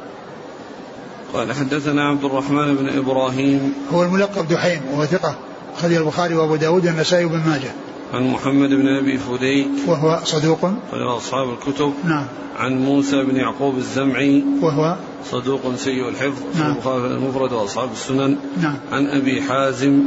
[1.35, 3.75] قال حدثنا عبد الرحمن بن إبراهيم.
[3.93, 5.35] هو الملقب دحيم وهو ثقة
[5.79, 7.73] أخرج البخاري وأبو داود والنسائي وابن ماجه.
[8.15, 10.61] عن محمد بن أبي فديك وهو صدوق.
[10.93, 11.93] قال أصحاب الكتب.
[12.05, 12.25] نعم.
[12.59, 14.97] عن موسى بن يعقوب الزمعي وهو
[15.31, 16.43] صدوق سيء الحفظ.
[16.59, 16.77] نعم.
[16.87, 18.37] المفرد وأصحاب السنن.
[18.63, 18.77] نعم.
[18.93, 20.03] عن أبي حازم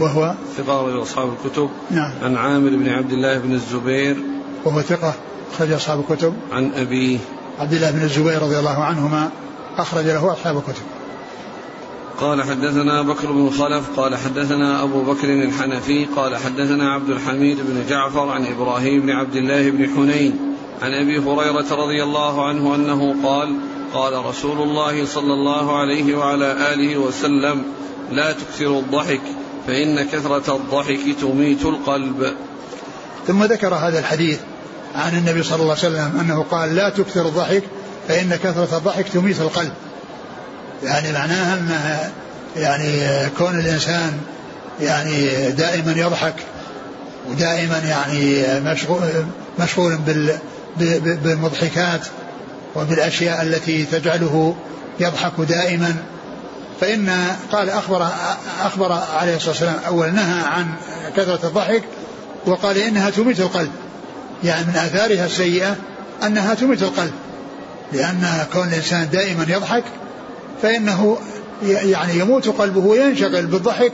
[0.00, 1.70] وهو ثقة أصحاب الكتب.
[1.90, 2.12] نعم.
[2.22, 4.16] عن عامر بن عبد الله بن الزبير
[4.64, 5.14] وهو ثقة
[5.54, 6.34] أخرج أصحاب الكتب.
[6.52, 7.18] عن أبيه
[7.60, 9.30] عبد الله بن الزبير رضي الله عنهما
[9.78, 10.82] أخرج له أصحاب الكتب.
[12.20, 17.84] قال حدثنا بكر بن خلف قال حدثنا أبو بكر الحنفي قال حدثنا عبد الحميد بن
[17.88, 23.14] جعفر عن إبراهيم بن عبد الله بن حنين عن أبي هريرة رضي الله عنه أنه
[23.24, 23.56] قال
[23.94, 27.62] قال رسول الله صلى الله عليه وعلى آله وسلم
[28.12, 29.20] لا تكثروا الضحك
[29.66, 32.34] فإن كثرة الضحك تميت القلب.
[33.26, 34.40] ثم ذكر هذا الحديث
[34.94, 37.62] عن النبي صلى الله عليه وسلم أنه قال لا تكثر الضحك
[38.08, 39.72] فإن كثرة الضحك تميت القلب.
[40.82, 42.10] يعني معناها
[42.56, 42.92] يعني
[43.38, 44.18] كون الإنسان
[44.80, 46.34] يعني دائما يضحك
[47.30, 49.00] ودائما يعني مشغول
[49.58, 49.98] مشغول
[51.22, 52.00] بالمضحكات
[52.76, 54.54] وبالأشياء التي تجعله
[55.00, 55.96] يضحك دائما.
[56.80, 57.10] فإن
[57.52, 58.08] قال أخبر
[58.62, 60.66] أخبر عليه الصلاة والسلام أول نهى عن
[61.16, 61.82] كثرة الضحك
[62.46, 63.70] وقال إنها تميت القلب
[64.44, 65.76] يعني من آثارها السيئة
[66.26, 67.12] أنها تميت القلب
[67.92, 69.84] لأن كون الإنسان دائما يضحك
[70.62, 71.18] فإنه
[71.62, 73.92] يعني يموت قلبه وينشغل بالضحك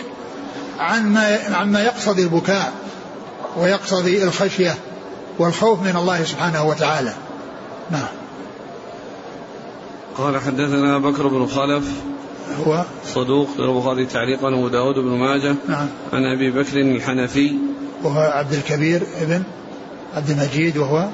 [0.78, 2.72] عن ما يقتضي البكاء
[3.56, 4.74] ويقتضي الخشية
[5.38, 7.12] والخوف من الله سبحانه وتعالى.
[7.90, 8.08] نعم.
[10.18, 11.84] قال حدثنا بكر بن خلف.
[12.66, 15.54] هو؟ صدوق البخاري تعليقا وداود بن ماجه.
[15.68, 15.88] نعم.
[16.12, 17.52] عن أبي بكر الحنفي.
[18.02, 19.42] وهو عبد الكبير ابن
[20.14, 21.08] عبد المجيد وهو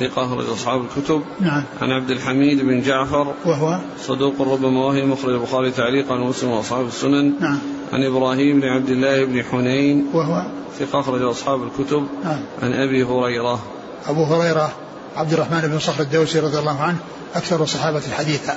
[0.00, 1.22] ثقة أخرج أصحاب الكتب.
[1.40, 1.62] نعم.
[1.82, 3.34] عن عبد الحميد بن جعفر.
[3.44, 7.32] وهو؟ صدوق ربما وهم مخرج البخاري تعليقا ومسلم وأصحاب السنن.
[7.40, 7.58] نعم.
[7.92, 10.06] عن إبراهيم بن عبد الله بن حنين.
[10.14, 10.42] وهو؟
[10.78, 12.06] ثقة أخرج أصحاب الكتب.
[12.24, 12.40] نعم.
[12.62, 13.62] عن أبي هريرة.
[14.06, 14.72] أبو هريرة
[15.16, 16.98] عبد الرحمن بن صخر الدوسي رضي الله عنه
[17.34, 18.56] أكثر الصحابة حديثا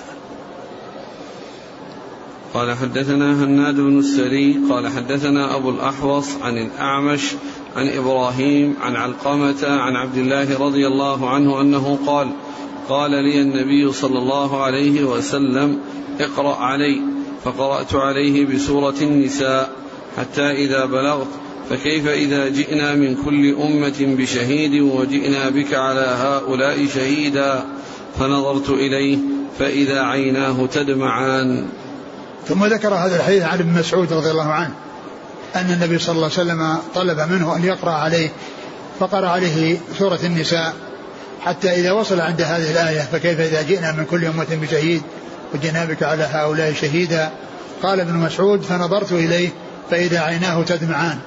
[2.54, 4.60] قال حدثنا هناد بن السري.
[4.70, 7.36] قال حدثنا أبو الأحوص عن الأعمش
[7.76, 12.30] عن إبراهيم عن علقمة عن عبد الله رضي الله عنه أنه قال
[12.90, 15.80] قال لي النبي صلى الله عليه وسلم
[16.20, 17.02] اقرأ علي
[17.44, 19.70] فقرأت عليه بسورة النساء
[20.18, 21.28] حتى إذا بلغت
[21.70, 27.64] فكيف إذا جئنا من كل أمة بشهيد وجئنا بك على هؤلاء شهيدا؟
[28.20, 29.18] فنظرت إليه
[29.60, 31.66] فإذا عيناه تدمعان.
[32.46, 34.74] ثم ذكر هذا الحديث عن ابن مسعود رضي الله عنه.
[35.56, 38.30] أن النبي صلى الله عليه وسلم طلب منه أن يقرأ عليه
[39.00, 40.74] فقرأ عليه سورة النساء.
[41.42, 45.02] حتى إذا وصل عند هذه الآية فكيف إذا جئنا من كل أمة بشهيد
[45.54, 47.30] وجئنا بك على هؤلاء شهيدا؟
[47.84, 49.50] قال ابن مسعود فنظرت إليه
[49.92, 51.20] فإذا عيناه تدمعان.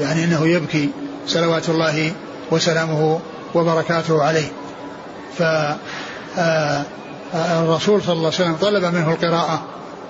[0.00, 0.90] يعني أنه يبكي
[1.26, 2.12] صلوات الله
[2.50, 3.20] وسلامه
[3.54, 4.48] وبركاته عليه.
[5.38, 5.76] ف آه،
[7.34, 9.62] آه، الرسول صلى الله عليه وسلم طلب منه القراءة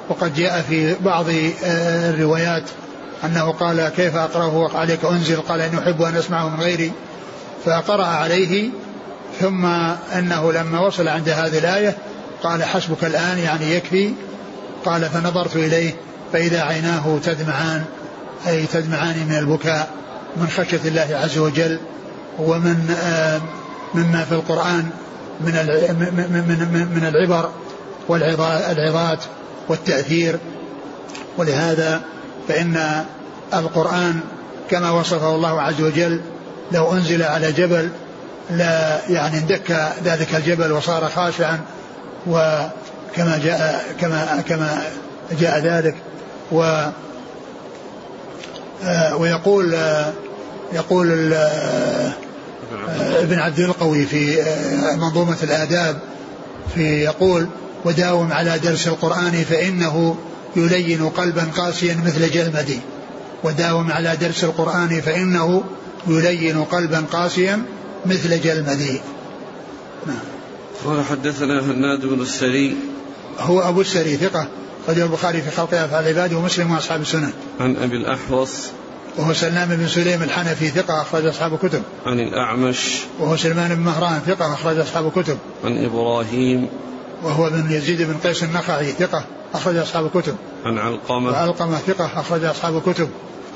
[0.08, 2.64] وقد جاء في بعض آه، الروايات.
[3.24, 5.37] أنه قال كيف أقرأه؟ عليك أنزل.
[5.40, 6.92] قال إني أحب أن أسمعه من غيري.
[7.64, 8.70] فقرأ عليه.
[9.40, 9.64] ثم
[10.18, 11.96] أنه لما وصل عند هذه الآية
[12.42, 14.12] قال حسبك الآن يعني يكفي.
[14.85, 15.94] قال فنظرت إليه
[16.33, 17.85] فإذا عيناه تدمعان
[18.46, 19.90] أي تدمعان من البكاء
[20.37, 21.78] من خشية الله عز وجل
[22.38, 23.40] ومن آه
[23.94, 24.90] مما في القرآن
[25.40, 25.52] من
[26.94, 27.50] من العبر
[28.09, 29.18] والعظات
[29.68, 30.38] والتأثير.
[31.38, 32.02] ولهذا
[32.48, 33.04] فإن
[33.54, 34.20] القرآن
[34.70, 36.20] كما وصفه الله عز وجل
[36.72, 37.90] لو أنزل على جبل
[38.50, 41.61] لا يعني اندك ذلك الجبل وصار خاشعا
[42.26, 44.82] وكما جاء كما كما
[45.40, 45.94] جاء ذلك
[46.52, 46.87] و
[48.84, 50.12] آه، ويقول آه،
[50.72, 52.12] يقول آه،
[53.20, 54.42] ابن عبد القوي في
[54.96, 55.98] منظومة الآداب
[56.74, 57.48] في يقول
[57.84, 60.16] وداوم على درس القرآن فإنه
[60.56, 62.80] يلين قلبا قاسيا مثل جلمدي.
[63.44, 65.62] وداوم على درس القرآن فإنه
[66.06, 67.62] يلين قلبا قاسيا
[68.06, 69.00] مثل جلمدي.
[70.06, 70.16] نعم.
[70.84, 72.76] قال حدثنا هناد بن السري.
[73.38, 74.48] هو أبو السري ثقة
[74.88, 77.32] رجل البخاري في خلق أفعال العباد ومسلم وأصحاب السنن.
[77.61, 78.50] عن أبي الأحوص.
[79.16, 81.82] وهو سلام بن سليم الحنفي ثقة أخرج أصحاب الكتب.
[82.06, 82.98] عن الأعمش.
[83.18, 85.38] وهو سلمان بن مهران ثقة أخرج أصحاب الكتب.
[85.64, 86.68] عن إبراهيم.
[87.22, 90.37] وهو بن يزيد بن قيس النخعي ثقة أخرج أصحاب الكتب.
[90.64, 91.31] عن علقمة.
[91.31, 93.09] وعلقمة ثقة أخرج أصحاب الكتب.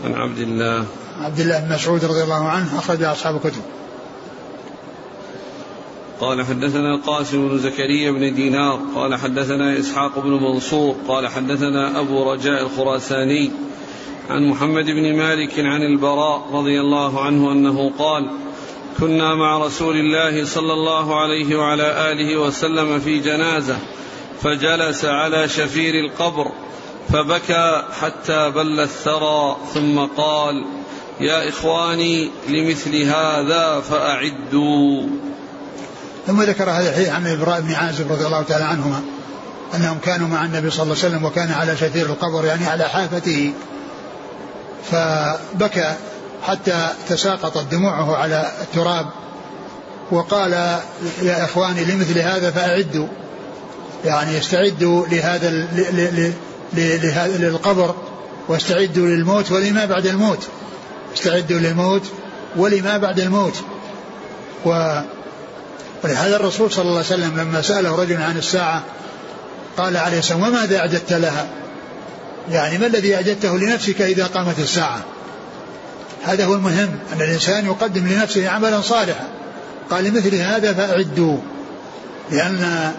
[0.05, 0.85] عن عبد الله.
[1.21, 3.63] عبد الله بن مسعود رضي الله عنه أخرج أصحاب الكتب.
[6.23, 12.33] قال حدثنا القاسم بن زكريا بن دينار قال حدثنا إسحاق بن منصور قال حدثنا أبو
[12.33, 13.51] رجاء الخراساني
[14.31, 18.31] عن محمد بن مالك عن البراء رضي الله عنه أنه قال
[19.01, 23.79] كنا مع رسول الله صلى الله عليه وعلى آله وسلم في جنازة
[24.43, 26.53] فجلس على شفير القبر
[27.13, 30.65] فبكى حتى بل الثرى ثم قال
[31.21, 35.03] يا إخواني لمثل هذا فأعدوا.
[36.27, 39.03] ثم ذكر هذا الحديث عن البراء بن عازب رضي الله تعالى عنهما
[39.75, 43.53] أنهم كانوا مع النبي صلى الله عليه وسلم وكان على شفير القبر يعني على حافته
[44.91, 45.95] فبكى.
[46.43, 49.07] حتى تساقطت دموعه على التراب
[50.11, 50.53] وقال
[51.23, 53.07] يا إخواني لمثل هذا فأعدوا
[54.05, 55.51] يعني استعدوا لهذا
[56.73, 57.95] لهذا للقبر
[58.49, 60.49] واستعدوا للموت ولما بعد الموت
[61.15, 62.03] استعدوا للموت
[62.57, 63.63] ولما بعد الموت.
[64.65, 65.01] و
[66.05, 68.83] ولهذا الرسول صلى الله عليه وسلم لما سأله رجل عن الساعة
[69.77, 71.47] قال عليه السلام وماذا أعددت لها؟
[72.51, 75.05] يعني ما الذي أعددته لنفسك إذا قامت الساعة؟
[76.25, 79.29] هذا هو المهم أن الإنسان يقدم لنفسه عملا صالحا.
[79.91, 81.39] قال لمثل هذا فأعدوا
[82.31, 82.93] لأن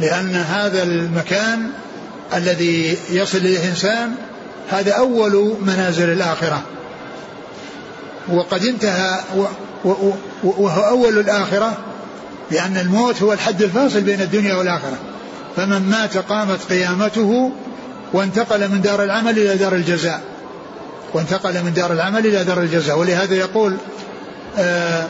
[0.00, 1.70] لأن هذا المكان
[2.34, 4.14] الذي يصل إليه الإنسان
[4.70, 6.62] هذا أول منازل الآخرة.
[8.28, 9.20] وقد انتهى
[10.44, 11.76] وهو أول الآخرة
[12.50, 14.98] لأن الموت هو الحد الفاصل بين الدنيا والآخرة.
[15.56, 17.52] فمن مات قامت قيامته
[18.12, 20.20] وانتقل من دار العمل إلى دار الجزاء.
[21.14, 22.98] وانتقل من دار العمل إلى دار الجزاء.
[22.98, 23.76] ولهذا يقول
[24.58, 25.08] آه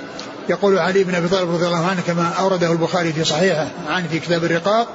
[0.49, 4.19] يقول علي بن أبي طالب رضي الله عنه كما أورده البخاري في صحيحه عن في
[4.19, 4.89] كتاب الرقاق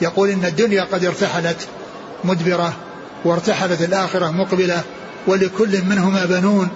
[0.00, 1.56] يقول إن الدنيا قد ارتحلت
[2.24, 2.72] مدبرة
[3.24, 4.82] وارتحلت الآخرة مقبلة
[5.26, 6.68] ولكل منهما بنون.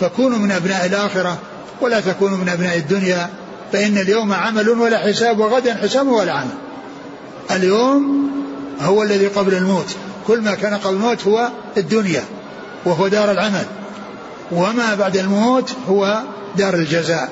[0.00, 1.38] فكونوا من أبناء الآخرة
[1.80, 3.30] ولا تكونوا من أبناء الدنيا
[3.72, 6.54] فإن اليوم عمل ولا حساب وغدا حساب ولا عمل.
[7.50, 8.30] اليوم
[8.80, 9.96] هو الذي قبل الموت.
[10.26, 12.24] كل ما كان قبل الموت هو الدنيا.
[12.84, 13.66] وهو دار العمل.
[14.52, 16.22] وما بعد الموت هو
[16.56, 17.28] دار الجزاء.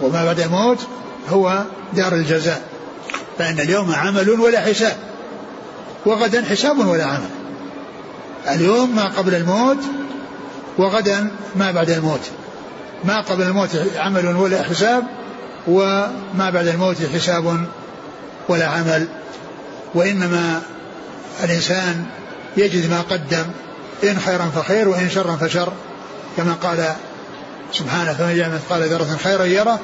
[0.00, 0.78] وما بعد الموت
[1.30, 1.62] هو
[1.92, 2.62] دار الجزاء.
[3.38, 4.96] فإن اليوم عمل ولا حساب.
[6.06, 7.30] وغدا حساب ولا عمل.
[8.48, 9.78] اليوم ما قبل الموت
[10.78, 12.20] وغدا ما بعد الموت.
[13.04, 15.04] ما قبل الموت عمل ولا حساب
[15.68, 17.66] وما بعد الموت حساب
[18.48, 19.08] ولا عمل.
[19.94, 20.62] وإنما
[21.44, 22.04] الإنسان
[22.56, 23.44] يجد ما قدم
[24.04, 25.72] إن خيرا فخير وإن شرا فشر.
[26.36, 26.92] كما قال
[27.72, 29.78] سبحانه فمن يعمل مثقال ذرة خيرا يره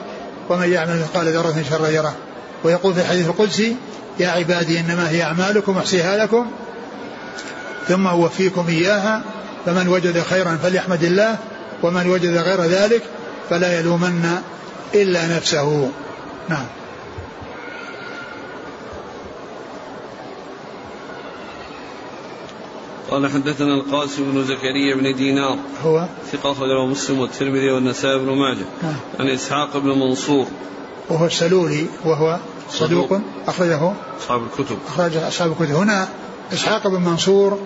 [0.49, 2.15] ومن يعمل مثقال ذرة شرا يره.
[2.65, 3.77] ويقول في الحديث القدسي
[4.19, 6.47] يا عبادي إنما هي أعمالكم أحصيها لكم
[7.89, 9.23] ثم أوفيكم إياها
[9.67, 11.37] فمن وجد خيرا فليحمد الله
[11.83, 13.03] ومن وجد غير ذلك
[13.51, 14.39] فلا يلومن
[14.95, 15.91] إلا نفسه.
[16.49, 16.67] نعم.
[23.11, 25.59] قال حدثنا القاسم بن زكريا بن دينار.
[25.85, 28.65] هو؟ ثقة أخرجه مسلم والترمذي والنسائي بن ماجه.
[28.83, 28.95] نعم.
[29.21, 30.47] عن إسحاق بن منصور.
[31.09, 32.39] وهو السلولي وهو
[32.71, 33.07] صدوق.
[33.07, 33.21] صدوق.
[33.47, 34.79] أخرجه؟ أصحاب الكتب.
[34.89, 35.75] أخرج أصحاب الكتب.
[35.75, 36.09] هنا
[36.53, 37.59] إسحاق بن منصور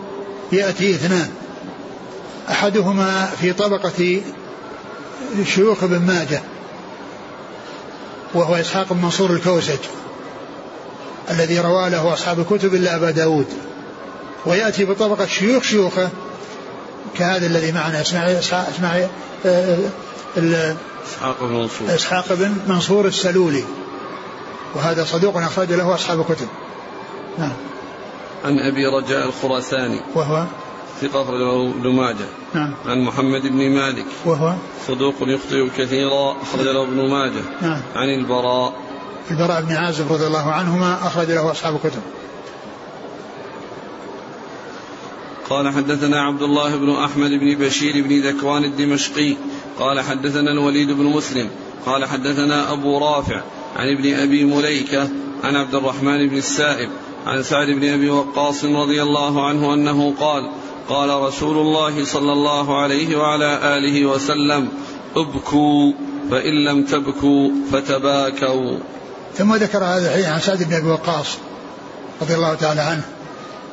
[0.52, 1.30] يأتي اثنان.
[2.50, 4.22] أحدهما في طبقة
[5.44, 6.42] شيوخ ابن ماجه
[8.34, 9.78] وهو إسحاق بن منصور الكوسج
[11.30, 13.46] الذي روى له أصحاب الكتب إلا أبا داود.
[14.46, 16.08] ويأتي بطبقة شيوخ شيوخه
[17.18, 19.08] كهذا الذي معنا اسمعي اسمعي
[19.46, 19.78] آه،
[20.36, 20.76] ال-
[21.06, 21.94] إسحاق بن منصور.
[21.94, 23.64] إسحاق بن منصور السلولي.
[24.74, 26.48] وهذا صدوق أخرج له أصحاب الكتب.
[27.38, 27.52] نعم.
[28.44, 30.00] عن أبي رجاء الخراساني.
[30.14, 30.44] وهو؟
[31.00, 32.26] ثقة أخرجه ابن ماجه.
[32.54, 32.74] نعم.
[32.86, 34.06] عن محمد بن مالك.
[34.24, 34.54] وهو؟
[34.88, 37.42] صدوق يخطئ كثيرا أخرج له ابن ماجه.
[37.62, 37.80] نعم.
[37.94, 38.74] عن البراء.
[39.30, 42.02] البراء بن عازب رضي الله عنهما أخرج له أصحاب الكتب.
[45.50, 49.36] قال حدثنا عبد الله بن أحمد بن بشير بن ذكوان الدمشقي
[49.78, 51.48] قال حدثنا الوليد بن مسلم
[51.86, 53.40] قال حدثنا أبو رافع
[53.76, 55.08] عن ابن أبي مليكة
[55.44, 56.88] عن عبد الرحمن بن السائب
[57.26, 60.50] عن سعد بن أبي وقاص رضي الله عنه أنه قال
[60.88, 64.68] قال رسول الله صلى الله عليه وعلى آله وسلم
[65.16, 65.92] ابكوا
[66.30, 68.78] فإن لم تبكوا فتباكوا.
[69.34, 71.38] ثم ذكر هذا الحديث عن سعد بن أبي وقاص
[72.22, 73.13] رضي الله تعالى عنه.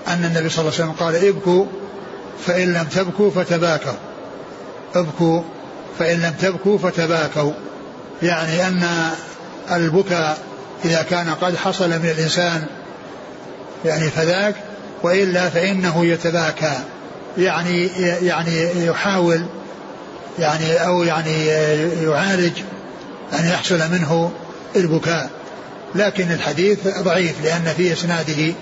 [0.08, 1.66] أن النبي صلى الله عليه وسلم قال ابكوا
[2.46, 3.94] فإن لم تبكوا فتباكوا.
[4.96, 5.42] ابكوا
[6.00, 7.52] فإن لم تبكوا فتباكوا.
[8.24, 8.84] يعني أن
[9.72, 10.38] البكاء
[10.86, 12.66] إذا كان قد حصل من الإنسان
[13.86, 14.56] يعني فذاك
[15.04, 16.74] وإلا فإنه يتباكى.
[17.38, 17.88] يعني
[18.22, 19.46] يعني يحاول
[20.40, 21.46] يعني أو يعني
[22.04, 22.54] يعالج
[23.40, 24.32] أن يحصل منه
[24.76, 25.30] البكاء.
[25.96, 28.54] لكن الحديث ضعيف لأن في إسناده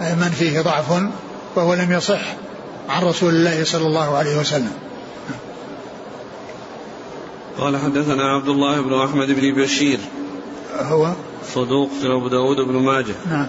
[0.00, 1.02] من فيه ضعف
[1.56, 2.20] وهو لم يصح
[2.88, 4.72] عن رسول الله صلى الله عليه وسلم.
[7.58, 9.98] قال حدثنا عبد الله بن أحمد بن بشير.
[10.78, 11.12] هو؟
[11.54, 13.14] صدوق في أبو داود بن ماجه.
[13.30, 13.46] نعم.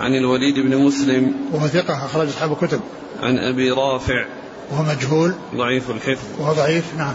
[0.00, 1.34] عن الوليد بن مسلم.
[1.52, 2.80] وهو ثقة أخرج أصحاب الكتب.
[3.22, 4.26] عن أبي رافع.
[4.70, 5.34] وهو مجهول.
[5.56, 6.40] ضعيف الحفظ.
[6.40, 7.14] وهو ضعيف نعم.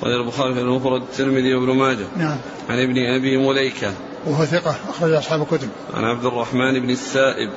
[0.00, 2.06] خرج البخاري في المفرد الترمذي وابن ماجه.
[2.16, 2.36] نعم.
[2.68, 3.92] عن ابن أبي مليكة.
[4.26, 5.68] وهو ثقة أخرج أصحاب الكتب.
[5.94, 7.50] عن عبد الرحمن بن السائب.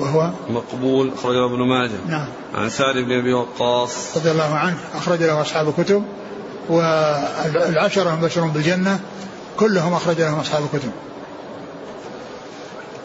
[0.00, 2.00] وهو مقبول أخرجه ابن ماجه.
[2.08, 2.26] نعم.
[2.54, 4.16] عن سعد بن أبي وقاص.
[4.16, 4.78] رضي الله عنه.
[4.94, 6.04] أخرج له أصحاب الكتب.
[6.68, 9.00] والعشرة المبشرون بالجنة.
[9.56, 10.90] كلهم أخرج لهم أصحاب الكتب.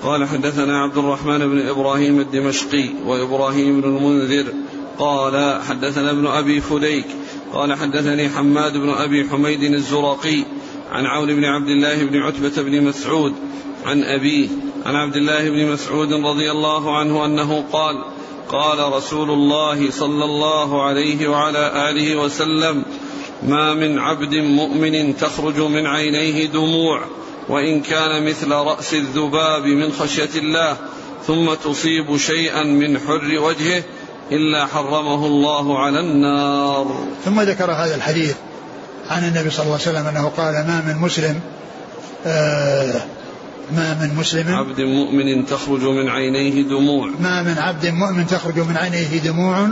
[0.03, 4.53] قال حدثنا عبد الرحمن بن إبراهيم الدمشقي وإبراهيم بن المنذر.
[4.99, 7.07] قال حدثنا ابن أبي فديك
[7.53, 10.45] قال حدثني حماد بن أبي حميد الزرقي
[10.91, 13.33] عن عون بن عبد الله بن عتبة بن مسعود
[13.85, 14.47] عن أبيه
[14.85, 17.95] عن عبد الله بن مسعود رضي الله عنه أنه قال
[18.49, 22.85] قال رسول الله صلى الله عليه وعلى آله وسلم
[23.43, 27.01] ما من عبد مؤمن تخرج من عينيه دموع
[27.49, 30.77] وإن كان مثل رأس الذباب من خشية الله
[31.27, 33.83] ثم تصيب شيئا من حر وجهه
[34.31, 37.07] إلا حرمه الله على النار.
[37.25, 38.35] ثم ذكر هذا الحديث
[39.09, 41.39] عن النبي صلى الله عليه وسلم أنه قال ما من مسلم
[42.25, 43.01] آه
[43.71, 47.09] ما من مسلم؟ عبد مؤمن تخرج من عينيه دموع.
[47.19, 49.69] ما من عبد مؤمن تخرج من عينيه دموع؟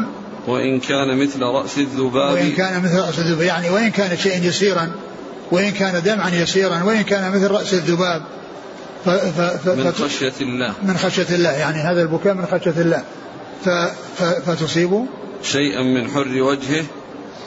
[0.47, 4.91] وإن كان مثل رأس الذباب وإن كان مثل رأس الذباب يعني وإن كان شيئا يسيرا
[5.51, 8.21] وإن كان دمعا يسيرا وإن كان مثل رأس الذباب.
[9.05, 10.73] ف ف ف من خشية الله.
[10.83, 13.03] من خشية الله يعني هذا البكاء من خشية الله.
[13.65, 13.69] ف
[14.17, 15.05] ف فتصيب؟
[15.43, 16.83] شيئا من حر وجهه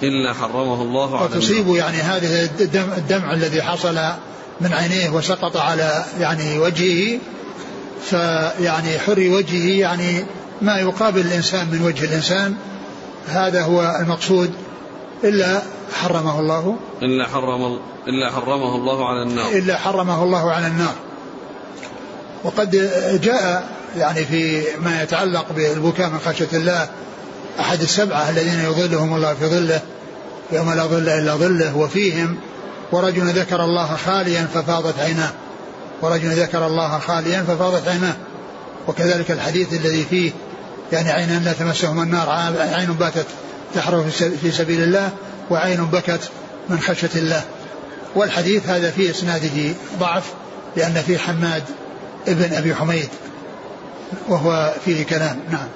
[0.03, 3.99] إلا حرمه الله على فتصيب يعني هذه الدم الدمع الذي حصل
[4.61, 7.19] من عينيه وسقط على يعني وجهه
[8.05, 10.25] فيعني حري وجهه يعني
[10.63, 12.55] ما يقابل الإنسان من وجه الإنسان.
[13.29, 14.51] هذا هو المقصود.
[15.25, 15.63] إلا
[16.03, 16.77] حرمه الله.
[17.03, 17.79] إلا حرم
[18.09, 19.51] إلا حرمه الله على النار.
[19.53, 20.95] إلا حرمه الله على النار.
[22.45, 22.71] وقد
[23.23, 26.89] جاء يعني في ما يتعلق بالبكاء من خشية الله
[27.61, 29.81] أحد السبعة الذين يظلهم الله في ظله
[30.53, 32.37] يوم لا ظل إلا ظله وفيهم
[32.93, 35.31] ورجل ذكر الله خاليا ففاضت عيناه.
[36.03, 38.15] ورجل ذكر الله خاليا ففاضت عيناه.
[38.89, 40.33] وكذلك الحديث الذي فيه
[40.93, 43.27] يعني عينان لا تمسهما النار عين باتت
[43.75, 44.07] تحرق
[44.43, 45.11] في سبيل الله
[45.51, 46.31] وعين بكت
[46.69, 47.43] من خشية الله.
[48.15, 50.25] والحديث هذا في إسناده ضعف
[50.77, 51.63] لأن فيه حماد
[52.29, 53.09] ابن أبي حميد
[54.29, 55.41] وهو فيه كلام.
[55.51, 55.69] نعم.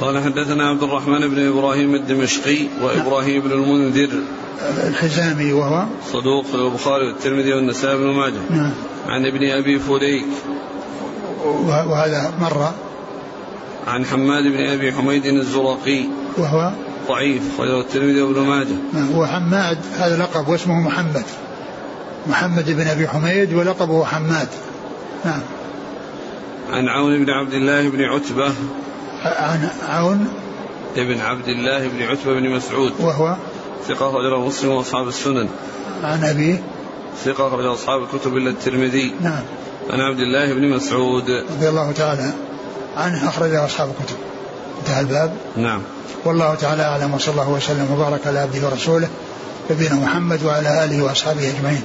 [0.00, 4.08] قال حدثنا عبد الرحمن بن إبراهيم الدمشقي وإبراهيم بن المنذر.
[4.88, 8.40] الحزامي وهو؟ صدوق في البخاري والترمذي والنسائي بن ماجه.
[8.50, 8.70] نعم.
[9.06, 10.26] عن ابن أبي فليك
[11.44, 12.72] وهذا مر؟
[13.86, 16.04] عن حماد بن أبي حميد الزرقي.
[16.38, 16.72] وهو؟
[17.08, 18.76] ضعيف خرجه الترمذي وابن ماجه.
[18.92, 19.12] نعم.
[19.12, 21.24] هو حماد هذا لقب واسمه محمد.
[22.26, 24.48] محمد بن أبي حميد ولقبه حماد.
[25.24, 25.40] نعم.
[26.70, 28.52] عن عون بن عبد الله بن عتبة.
[29.24, 30.28] عن عون
[30.96, 32.92] ابن عبد الله بن عتبة بن مسعود.
[33.00, 33.36] وهو
[33.88, 35.48] ثقة أخرجه مسلم وأصحاب السنن.
[36.02, 36.62] عن أبيه
[37.24, 39.14] ثقة أخرجه أصحاب الكتب إلا الترمذي.
[39.20, 39.42] نعم.
[39.90, 41.30] عن عبد الله بن مسعود.
[41.56, 42.32] رضي الله تعالى
[42.96, 44.16] عنه أخرجه أصحاب الكتب.
[44.80, 45.36] انتهى الباب.
[45.56, 45.82] نعم.
[46.24, 49.08] والله تعالى أعلم وصلى الله وسلم وبارك على عبده ورسوله
[49.70, 51.82] نبينا محمد وعلى آله وأصحابه أجمعين.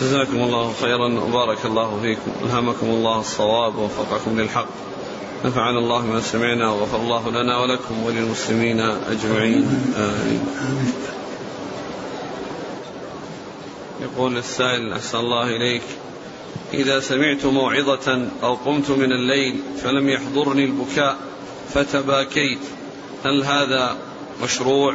[0.00, 2.30] جزاكم الله خيرا وبارك الله فيكم.
[2.44, 4.68] ألهمكم الله الصواب ووفقكم للحق.
[5.44, 9.94] نفعنا الله ما سمعنا وغفر الله لنا ولكم وللمسلمين أجمعين.
[9.96, 10.44] آمين.
[14.02, 15.82] يقول السائل أحسن الله إليك.
[16.74, 21.16] إذا سمعت موعظة أو قمت من الليل فلم يحضرني البكاء
[21.74, 22.58] فتباكيت.
[23.24, 23.96] هل هذا
[24.42, 24.94] مشروع؟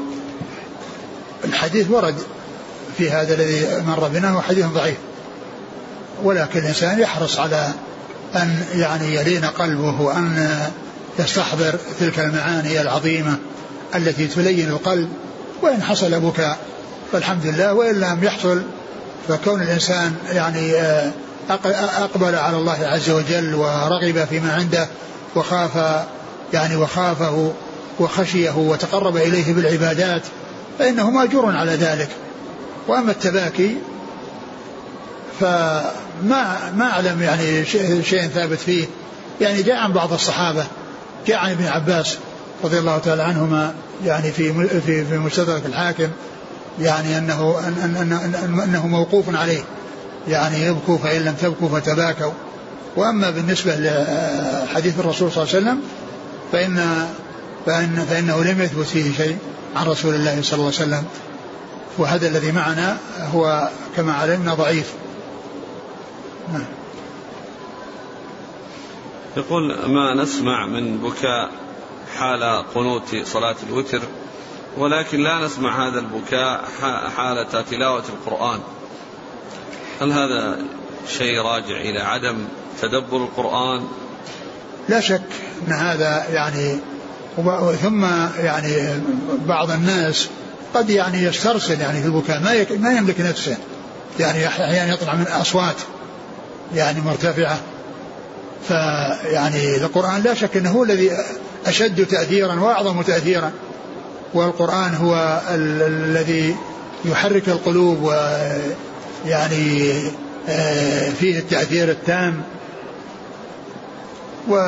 [1.45, 2.15] الحديث ورد
[2.97, 4.97] في هذا الذي مر بنا هو حديث ضعيف.
[6.23, 7.69] ولكن الإنسان يحرص على
[8.35, 10.49] أن يعني يلين قلبه وأن
[11.19, 13.37] يستحضر تلك المعاني العظيمة
[13.95, 15.09] التي تلين القلب.
[15.61, 16.57] وإن حصل بكاء
[17.11, 18.61] فالحمد لله وإن لم يحصل
[19.27, 21.11] فكون الإنسان يعني آه،
[21.49, 24.87] أقبل على الله عز وجل ورغب فيما عنده
[25.35, 26.03] وخاف
[26.53, 27.53] يعني وخافه
[27.99, 30.21] وخشيه وتقرب إليه بالعبادات
[30.79, 32.09] فإنه ماجور على ذلك.
[32.87, 33.77] وأما التباكي
[35.39, 37.65] فما ما أعلم يعني
[38.03, 38.85] شيء ثابت فيه.
[39.41, 40.65] يعني جاء عن بعض الصحابة
[41.27, 42.17] جاء عن ابن عباس
[42.63, 43.73] رضي الله تعالى عنهما
[44.05, 46.07] يعني في في في مستدرك الحاكم
[46.79, 49.61] يعني أنه أن أن أن أنه موقوف عليه.
[50.27, 52.31] يعني يبكوا فإن لم تبكوا فتباكوا.
[52.95, 55.81] وأما بالنسبة لحديث الرسول صلى الله عليه وسلم
[56.51, 57.05] فإن
[57.65, 59.37] فإن فإنه لم يثبت فيه شيء
[59.75, 61.03] عن رسول الله صلى الله عليه وسلم.
[61.97, 62.97] وهذا الذي معنا
[63.33, 64.93] هو كما علمنا ضعيف.
[66.53, 66.65] نعم.
[69.37, 71.49] يقول ما نسمع من بكاء
[72.17, 72.43] حال
[72.75, 74.01] قنوت صلاة الوتر
[74.77, 76.65] ولكن لا نسمع هذا البكاء
[77.17, 78.59] حالة تلاوة القرآن.
[80.01, 80.59] هل هذا
[81.07, 82.45] شيء راجع إلى عدم
[82.81, 83.87] تدبر القرآن؟
[84.89, 85.21] لا شك
[85.67, 86.79] أن هذا يعني
[87.81, 88.05] ثم
[88.39, 89.01] يعني
[89.45, 90.29] بعض الناس
[90.73, 92.39] قد يعني يسترسل يعني في البكاء.
[92.39, 93.57] ما ما يملك نفسه.
[94.19, 95.75] يعني أحيانا يطلع من اصوات
[96.75, 97.59] يعني مرتفعة.
[98.67, 101.11] فيعني القرآن لا شك إنه هو الذي
[101.65, 103.51] أشد تاثيرا وأعظم تاثيرا.
[104.33, 106.55] والقرآن هو الذي
[107.05, 109.93] يحرك القلوب ويعني
[110.49, 112.41] آه، فيه التأثير التام.
[114.47, 114.59] ولو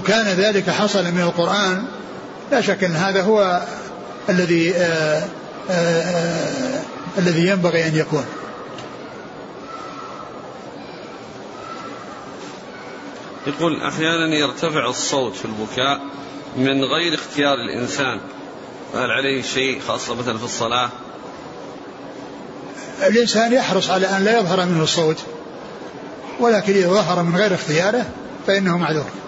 [0.00, 1.84] كان ذلك حصل من القرآن
[2.52, 3.62] لا شك أن هذا هو
[4.28, 6.82] الذي آآ آه، آآ آه،
[7.18, 8.24] الذي ينبغي أن يكون.
[13.46, 16.00] يقول أحيانا يرتفع الصوت في البكاء
[16.56, 18.20] من غير اختيار الإنسان.
[18.92, 20.90] فهل عليه شيء خاصة مثلا في الصلاة؟
[23.02, 25.18] الإنسان يحرص على أن لا يظهر منه الصوت
[26.40, 28.06] ولكن إذا ظهر من غير اختياره
[28.46, 29.21] فإنه معذور.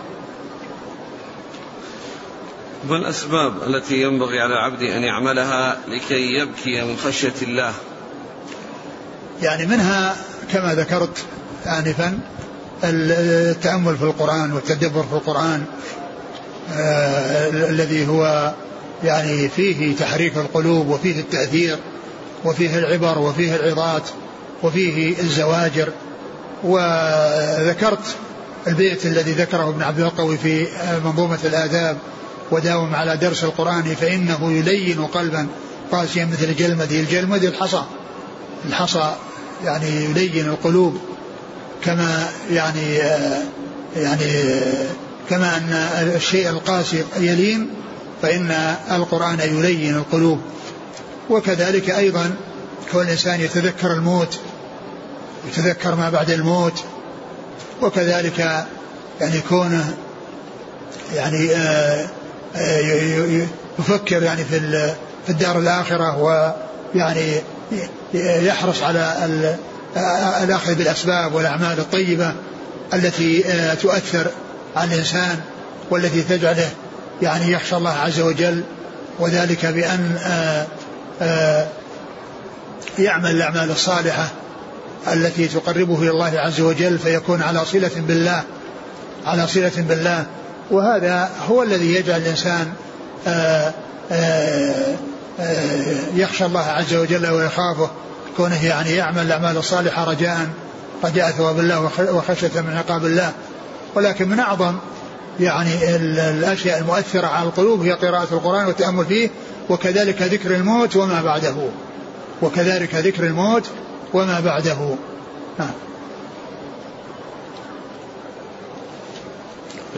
[2.89, 7.73] ما الأسباب التي ينبغي على العبد أن يعملها لكي يبكي من خشية الله.
[9.43, 10.17] يعني منها
[10.53, 11.25] كما ذكرت
[11.67, 12.19] آنفا
[12.85, 15.65] التأمل في القرآن والتدبر في القرآن
[16.73, 18.53] آه الذي هو
[19.05, 21.79] يعني فيه تحريك القلوب وفيه التأثير
[22.45, 24.03] وفيه العبر وفيه العظات
[24.63, 25.89] وفيه الزواجر.
[26.65, 28.17] وذكرت
[28.67, 30.67] البيت الذي ذكره ابن عبد القوي في
[31.05, 31.97] منظومة الآداب
[32.55, 35.47] وداوم على درس القرآن فإنه يلين قلبا.
[35.93, 37.83] قاسيا مثل الجلمد الجلمد الحصى.
[38.69, 39.15] الحصى
[39.65, 40.99] يعني يلين القلوب.
[41.85, 42.97] كما يعني
[43.97, 44.61] يعني
[45.31, 45.73] كما أن
[46.17, 47.71] الشيء القاسي يلين
[48.23, 50.41] فإن القرآن يلين القلوب.
[51.31, 52.35] وكذلك أيضا
[52.93, 54.39] كون الإنسان يتذكر الموت
[55.49, 56.85] يتذكر ما بعد الموت.
[57.83, 58.67] وكذلك
[59.21, 59.95] يعني كونه
[61.15, 62.09] يعني آه، آه،
[63.79, 64.61] يفكر يعني في
[65.27, 67.41] في الدار الآخرة ويعني
[68.15, 69.29] يحرص على
[70.43, 72.33] الأخذ بالأسباب والأعمال الطيبة
[72.95, 74.27] التي آه، تؤثر
[74.77, 75.41] على الإنسان
[75.91, 76.71] والتي تجعله
[77.23, 78.63] يعني يخشى الله عز وجل
[79.19, 80.19] وذلك بأن
[82.99, 84.29] يعمل الأعمال الصالحة
[85.13, 88.43] التي تقربه إلى الله عز وجل فيكون على صلة بالله
[89.27, 90.27] على صلة بالله.
[90.71, 92.73] وهذا هو الذي يجعل الإنسان
[93.27, 93.75] آه،
[94.13, 94.97] آه،
[95.41, 97.91] آه، يخشى الله عز وجل ويخافه
[98.37, 100.49] كونه يعني يعمل الأعمال الصالحة رجاء
[101.05, 103.33] رجاء ثواب الله وخشية من عقاب الله.
[103.95, 104.75] ولكن من أعظم
[105.41, 109.31] يعني الأشياء المؤثرة على القلوب هي قراءة القرآن والتأمل فيه
[109.71, 111.55] وكذلك ذكر الموت وما بعده.
[112.43, 113.71] وكذلك ذكر الموت
[114.15, 114.77] وما بعده.
[115.59, 115.71] نعم.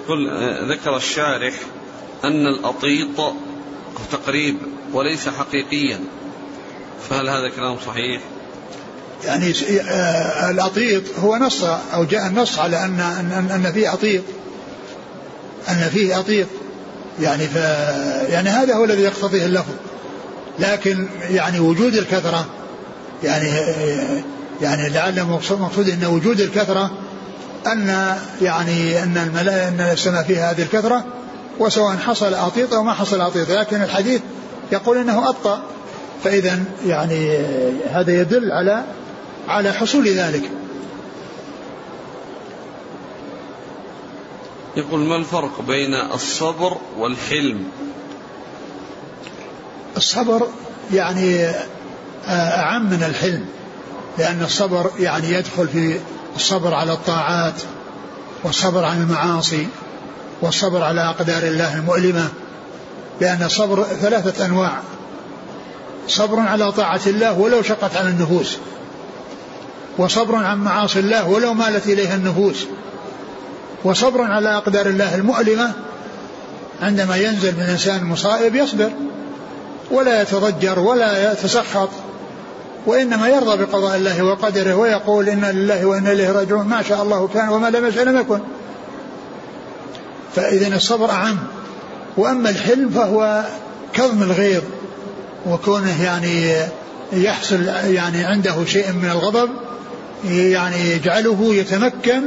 [0.06, 0.30] يقول
[0.70, 1.54] ذكر الشارح
[2.24, 3.34] أن الأطيط
[4.12, 4.56] تقريب
[4.92, 6.00] وليس حقيقيا.
[7.10, 8.22] فهل هذا كلام صحيح؟
[9.24, 14.22] يعني آه، الأطيط هو نص أو جاء النص على أن أن أن فيه أطيط.
[15.68, 16.46] أن فيه أطيط.
[17.20, 17.56] يعني ف
[18.28, 19.74] يعني هذا هو الذي يقتضيه اللفظ.
[20.58, 22.46] لكن يعني وجود الكثرة
[23.24, 23.48] يعني
[24.62, 27.05] يعني لعل المقصود إن وجود الكثرة
[27.72, 31.04] أن يعني أن الملائكه أن السماء فيها هذه الكثرة
[31.58, 34.20] وسواء حصل اطيط أو ما حصل اطيط لكن الحديث
[34.72, 35.62] يقول إنه أبطأ.
[36.24, 37.38] فإذا يعني
[37.90, 38.84] هذا يدل على
[39.48, 40.50] على حصول ذلك.
[44.76, 47.64] يقول ما الفرق بين الصبر والحلم؟
[49.96, 50.48] الصبر
[50.92, 51.46] يعني
[52.28, 53.46] أعم من الحلم
[54.18, 56.00] لأن الصبر يعني يدخل في
[56.36, 57.54] الصبر على الطاعات
[58.44, 59.68] والصبر عن المعاصي
[60.42, 62.28] والصبر على أقدار الله المؤلمة
[63.20, 64.80] لأن الصبر ثلاثة أنواع.
[66.08, 68.56] صبر على طاعة الله ولو شقت على النفوس
[69.98, 72.66] وصبر عن معاصي الله ولو مالت إليها النفوس
[73.84, 75.72] وصبر على أقدار الله المؤلمة.
[76.82, 78.90] عندما ينزل من الإنسان مصائب يصبر
[79.90, 81.88] ولا يتضجر ولا يتسخط.
[82.86, 86.66] وإنما يرضى بقضاء الله وقدره ويقول إنا لله وإنا إليه راجعون.
[86.66, 88.40] ما شاء الله كان وما لم يشاء لم يكن.
[90.34, 91.36] فإذا الصبر أعم.
[92.16, 93.44] وأما الحلم فهو
[93.92, 94.62] كظم الغيظ
[95.46, 96.56] وكونه يعني
[97.12, 99.50] يحصل يعني عنده شيء من الغضب
[100.30, 102.22] يعني يجعله يتمكن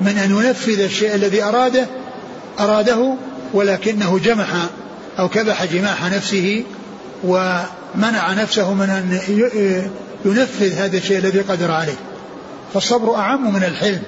[0.00, 1.86] من أن ينفذ الشيء الذي أراده
[2.60, 3.14] أراده
[3.54, 4.48] ولكنه جمح
[5.18, 6.64] أو كبح جماح نفسه
[7.94, 9.18] ومنع نفسه من أن
[10.24, 11.96] ينفذ هذا الشيء الذي قدر عليه.
[12.74, 14.02] فالصبر أعم من الحلم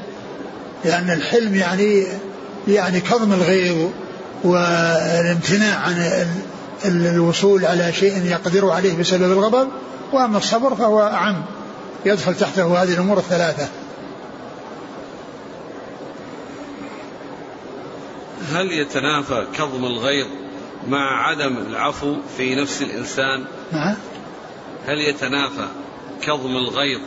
[0.85, 2.07] لأن الحلم يعني
[2.69, 3.89] يعني كظم الغيظ
[4.45, 6.27] والامتناع عن
[6.85, 9.69] الوصول على شيء يقدر عليه بسبب الغضب.
[10.13, 11.45] وأما الصبر فهو أعم
[12.07, 13.69] يدخل تحته هذه الأمور الثلاثة.
[18.53, 20.27] هل يتنافى كظم الغيظ
[20.89, 23.45] مع عدم العفو في نفس الإنسان.
[23.73, 23.95] نعم.
[24.87, 25.69] هل يتنافى
[26.23, 27.01] كظم الغيظ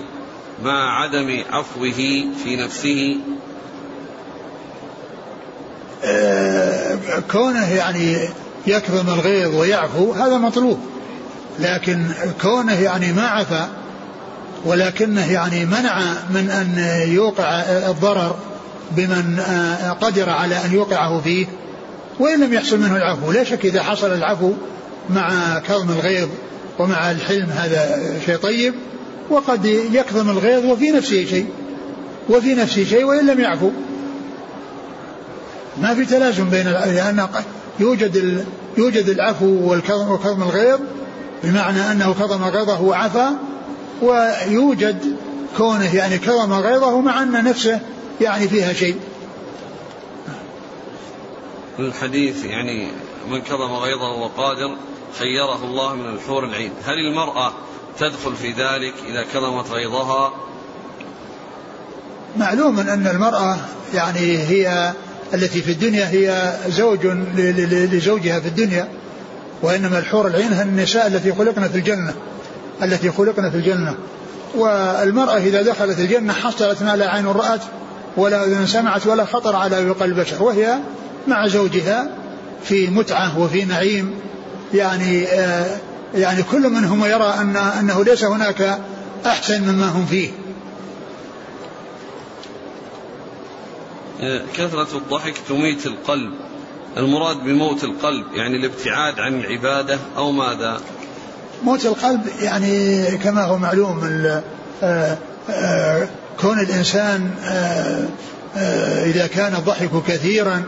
[0.63, 1.91] مع عدم عفوه
[2.43, 3.17] في نفسه؟
[6.03, 6.97] آه
[7.31, 8.29] كونه يعني
[8.67, 10.79] يكظم الغيظ ويعفو هذا مطلوب
[11.59, 12.05] لكن
[12.41, 13.69] كونه يعني ما عفا
[14.65, 15.99] ولكنه يعني منع
[16.29, 16.77] من أن
[17.09, 17.49] يوقع
[17.89, 18.35] الضرر
[18.91, 21.47] بمن آه، قدر على أن يوقعه فيه
[22.19, 23.31] وإن لم يحصل منه العفو.
[23.31, 24.53] لا شك إذا حصل العفو
[25.09, 26.27] مع كظم الغيظ
[26.79, 28.73] ومع الحلم هذا شيء طيب
[29.29, 31.45] وقد يكظم الغيظ وفي نفسه شيء
[32.29, 33.69] وفي نفسه شيء وإن لم يعفو.
[35.81, 37.27] ما في تلازم بين لأن
[37.79, 38.45] يوجد
[38.77, 40.79] يوجد العفو والكظم وكظم الغيظ
[41.43, 43.27] بمعنى أنه كظم غيظه وعفى
[44.01, 45.15] ويوجد
[45.57, 47.79] كونه يعني كظم غيظه مع أن نفسه
[48.21, 48.95] يعني فيها شيء.
[51.79, 52.87] الحديث يعني
[53.29, 54.77] من كظم غيظه وقادر
[55.19, 56.71] خيره الله من الحور العين.
[56.85, 57.53] هل المرأة
[57.99, 60.33] تدخل في ذلك إذا كظمت غيظها؟
[62.37, 63.57] معلوم أن المرأة
[63.93, 64.93] يعني هي
[65.33, 67.05] التي في الدنيا هي زوج
[67.67, 68.87] لزوجها في الدنيا
[69.61, 72.13] وإنما الحور العين هي النساء التي خلقنا في الجنة
[72.83, 73.95] التي خلقنا في الجنة.
[74.55, 77.61] والمرأة إذا دخلت الجنة حصلت ما لا عين رأت
[78.17, 80.77] ولا أذن سمعت ولا خطر على قلب بشر وهي
[81.27, 82.09] مع زوجها
[82.63, 84.13] في متعة وفي نعيم.
[84.73, 85.77] يعني آه
[86.15, 88.79] يعني كل منهم يرى أن أنه ليس هناك
[89.25, 90.29] أحسن مما هم فيه.
[94.21, 96.33] آه، كثرة الضحك تميت القلب.
[96.97, 100.81] المراد بموت القلب يعني الابتعاد عن العبادة أو ماذا؟
[101.63, 104.03] موت القلب يعني كما هو معلوم
[104.83, 105.17] آه،
[105.49, 106.07] آه،
[106.41, 107.31] كون الإنسان
[109.05, 110.63] إذا كان الضحك كثيرا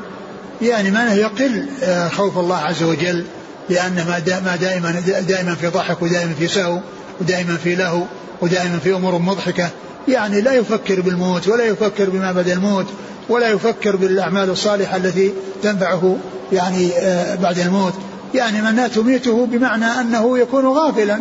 [0.61, 1.65] يعني ما يقل
[2.11, 3.25] خوف الله عز وجل
[3.69, 4.05] لأن
[4.45, 4.91] ما دائما
[5.27, 6.79] دائما في ضحك ودائما في سهو
[7.21, 8.01] ودائما في لهو
[8.41, 9.69] ودائما في أمور مضحكة.
[10.07, 12.85] يعني لا يفكر بالموت ولا يفكر بما بعد الموت
[13.29, 15.33] ولا يفكر بالأعمال الصالحة التي
[15.63, 16.17] تنفعه
[16.51, 17.93] يعني آه، بعد الموت.
[18.35, 21.19] يعني من تميته بمعنى أنه يكون غافلا.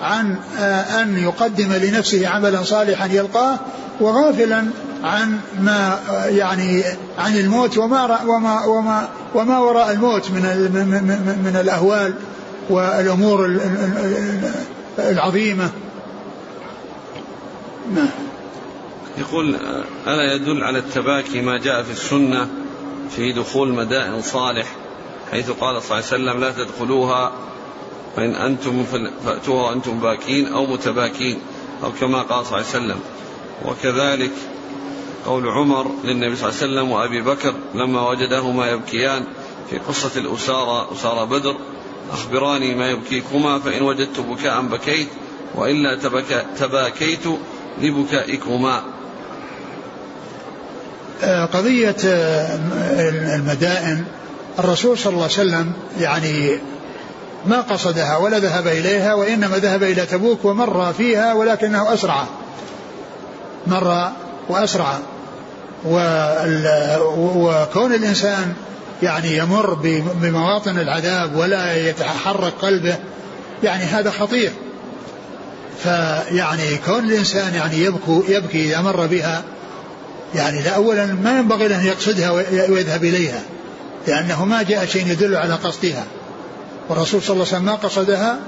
[0.00, 0.36] عن
[1.02, 3.58] أن يقدم لنفسه عملا صالحا يلقاه
[4.00, 4.66] وغافلا
[5.02, 6.84] عن ما يعني
[7.18, 10.42] عن الموت وما وما وما وما وراء الموت من
[11.44, 12.14] من الأهوال
[12.70, 13.60] والأمور
[14.98, 15.70] العظيمة.
[17.94, 18.08] نعم.
[19.18, 19.56] يقول
[20.06, 22.48] ألا يدل على التباكي ما جاء في السنة
[23.16, 24.66] في دخول مدائن صالح
[25.30, 27.32] حيث قال صلى الله عليه وسلم لا تدخلوها
[28.16, 28.84] فإن أنتم
[29.24, 31.38] فأتوها وأنتم باكين أو متباكين
[31.84, 33.00] أو كما قال صلى الله عليه وسلم.
[33.64, 34.32] وكذلك
[35.26, 39.24] قول عمر للنبي صلى الله عليه وسلم وأبي بكر لما وجدهما يبكيان
[39.70, 41.56] في قصة الأسارة أسارة بدر
[42.12, 45.08] أخبراني ما يبكيكما فإن وجدت بكاء بكيت
[45.54, 45.98] وإلا
[46.58, 47.24] تباكيت
[47.80, 48.82] لبكائكما.
[51.22, 52.58] آه، قضية آه،
[53.36, 54.04] المدائن.
[54.58, 56.58] الرسول صلى الله عليه وسلم يعني
[57.46, 62.24] ما قصدها ولا ذهب إليها وإنما ذهب إلى تبوك ومر فيها ولكنه أسرع.
[63.66, 64.08] مر
[64.48, 64.98] وأسرع.
[67.16, 68.54] وكون الإنسان
[69.02, 69.74] يعني يمر
[70.20, 72.96] بمواطن العذاب ولا يتحرك قلبه
[73.62, 74.52] يعني هذا خطير.
[75.82, 79.42] فيعني كون الإنسان يعني يبكو يبكي إذا مر بها
[80.34, 82.30] يعني لا أولا ما ينبغي أن يقصدها
[82.70, 83.40] ويذهب إليها
[84.06, 86.04] لأنه ما جاء شيء يدل على قصدها.
[86.90, 88.38] والرسول صلى الله عليه وسلم ما قصدها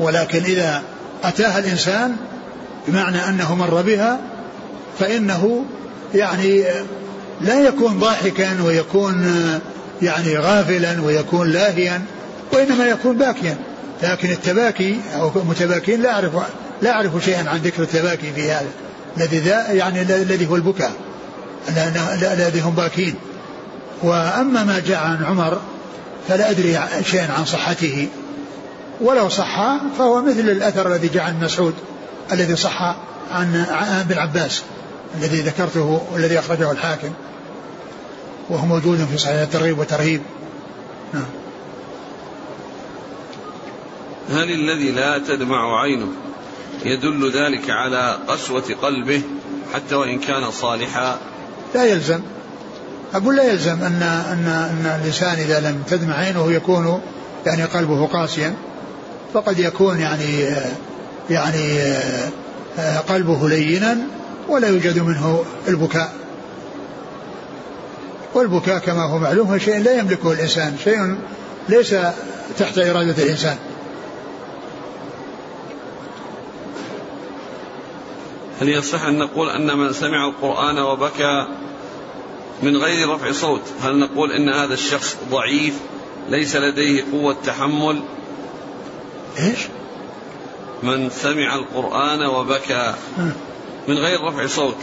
[0.00, 0.82] ولكن إذا
[1.24, 2.16] أتاها الإنسان
[2.88, 4.20] بمعنى أنه مر بها
[4.98, 5.64] فإنه
[6.14, 6.64] يعني
[7.40, 9.24] لا يكون ضاحكا ويكون
[10.02, 12.02] يعني غافلا ويكون لاهيا
[12.52, 13.56] وإنما يكون باكيا.
[14.02, 16.32] لكن التباكي أو متباكين لا أعرف
[16.82, 18.68] لا أعرف شيئا عن ذكر التباكي في هذا.
[19.16, 19.48] الذي
[19.78, 20.92] يعني الذي هو البكاء
[22.22, 23.14] الذي هم باكين.
[24.02, 25.60] وأما ما جاء عن عمر
[26.28, 28.08] فلا أدري شيئا عن صحته.
[29.00, 31.74] ولو صح فهو مثل الأثر الذي جاء عن مسعود
[32.32, 32.82] الذي صح
[33.30, 33.64] عن
[34.00, 34.62] ابن عباس
[35.18, 37.12] الذي ذكرته والذي أخرجه الحاكم.
[38.50, 40.22] وهو موجود في صحيح الترغيب وترهيب
[41.14, 41.26] نعم.
[44.30, 46.08] هل الذي لا تدمع عينه
[46.84, 49.22] يدل ذلك على قسوة قلبه
[49.74, 51.18] حتى وإن كان صالحا؟
[51.74, 52.20] لا يلزم.
[53.14, 57.00] أقول لا يلزم أن أن أن الإنسان إذا لم تدمع عينه يكون
[57.46, 58.54] يعني قلبه قاسيا
[59.34, 60.46] فقد يكون يعني
[61.30, 61.94] يعني
[63.08, 63.96] قلبه لينا
[64.48, 66.12] ولا يوجد منه البكاء.
[68.34, 71.16] والبكاء كما هو معلوم هو شيء لا يملكه الإنسان شيء
[71.68, 71.94] ليس
[72.58, 73.56] تحت إرادة الإنسان.
[78.60, 81.46] هل يصح أن نقول أن من سمع القرآن وبكى
[82.62, 83.62] من غير رفع صوت.
[83.82, 85.74] هل نقول أن هذا الشخص ضعيف
[86.28, 88.02] ليس لديه قوة تحمل؟
[89.38, 89.58] إيش؟
[90.82, 92.94] من سمع القرآن وبكى.
[93.88, 94.76] من غير رفع صوت.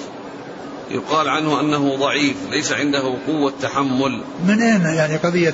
[0.91, 4.21] يقال عنه أنه ضعيف ليس عنده قوة تحمل.
[4.47, 5.53] من أين يعني قضية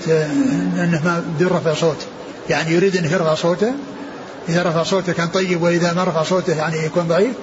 [0.78, 2.06] أنه ما بدون رفع صوت؟
[2.50, 3.74] يعني يريد أن يرفع صوته؟
[4.50, 7.36] إذا رفع صوته كان طيب وإذا ما رفع صوته يعني يكون ضعيف؟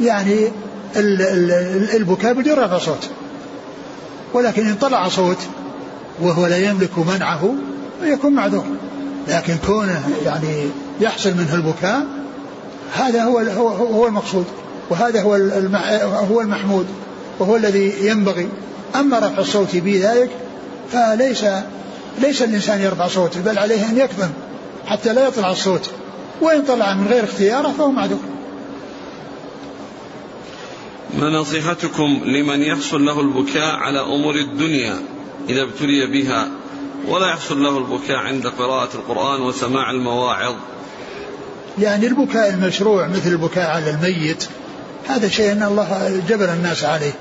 [0.00, 0.52] يعني
[1.96, 3.10] البكاء بدون رفع صوت.
[4.34, 5.38] ولكن إن طلع صوت
[6.20, 7.54] وهو لا يملك منعه
[8.02, 8.64] يكون معذور.
[9.28, 10.68] لكن كونه يعني
[11.00, 12.06] يحصل منه البكاء
[12.92, 14.44] هذا هو هو هو المقصود
[14.90, 15.34] وهذا هو
[16.30, 16.86] هو المحمود
[17.38, 18.48] وهو الذي ينبغي.
[18.94, 20.30] أما رفع الصوت بذلك
[20.92, 21.44] فليس
[22.18, 24.28] ليس الإنسان يرفع صوته بل عليه أن يكظم
[24.86, 25.90] حتى لا يطلع الصوت
[26.40, 28.35] وإن طلع من غير اختياره فهو معذور.
[31.14, 34.96] ما نصيحتكم لمن يحصل له البكاء على أمور الدنيا
[35.48, 36.48] إذا ابتلي بها؟
[37.08, 40.54] ولا يحصل له البكاء عند قراءة القرآن وسماع المواعظ.
[41.78, 44.48] يعني البكاء المشروع مثل البكاء على الميت
[45.08, 47.12] هذا شيء أن الله جبل الناس عليه.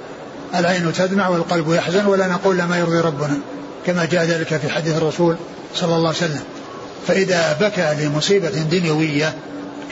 [0.55, 3.37] العين تدمع والقلب يحزن ولا نقول ما يرضي ربنا
[3.85, 5.35] كما جاء ذلك في حديث الرسول
[5.75, 6.43] صلى الله عليه وسلم.
[7.07, 9.35] فإذا بكى لمصيبة دنيوية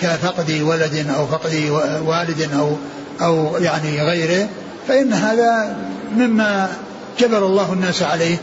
[0.02, 1.56] كفقد ولد أو فقد
[2.06, 2.78] والد أو
[3.22, 4.50] أو يعني غيره
[4.88, 5.76] فإن هذا
[6.16, 6.70] مما
[7.20, 8.38] جبل الله الناس عليه.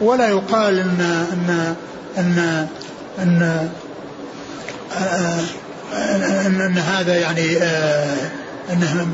[0.00, 1.76] ولا يقال ان ان
[2.18, 2.68] ان
[3.18, 3.68] ان,
[6.46, 7.56] أن, أن هذا يعني
[8.72, 9.06] إنه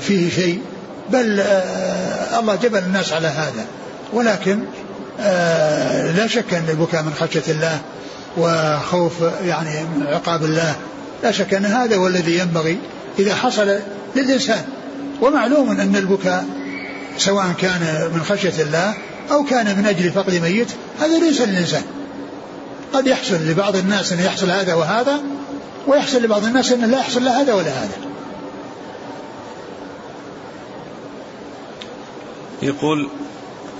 [0.00, 0.62] فيه شيء.
[1.10, 1.40] بل
[2.38, 3.64] الله جبل الناس على هذا.
[4.12, 4.60] ولكن
[6.16, 7.78] لا شك أن البكاء من خشية الله
[8.36, 9.12] وخوف
[9.44, 9.70] يعني
[10.02, 10.74] عقاب الله.
[11.22, 12.78] لا شك أن هذا هو الذي ينبغي
[13.20, 13.78] إذا حصل
[14.16, 14.64] للإنسان
[15.20, 16.46] ومعلوم أن البكاء
[17.18, 18.94] سواء كان من خشية الله
[19.30, 20.68] أو كان من أجل فقد ميت
[21.00, 21.82] هذا ليس للإنسان.
[22.92, 25.20] قد يحصل لبعض الناس أن يحصل هذا وهذا
[25.86, 27.96] ويحصل لبعض الناس أن لا يحصل لا هذا ولا هذا.
[32.62, 33.08] يقول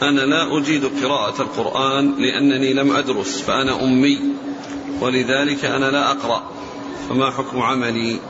[0.02, 4.20] أنا لا أجيد قراءة القرآن لأنني لم أدرس فأنا أمي
[5.00, 6.50] ولذلك أنا لا أقرأ
[7.08, 8.20] فما حكم عملي؟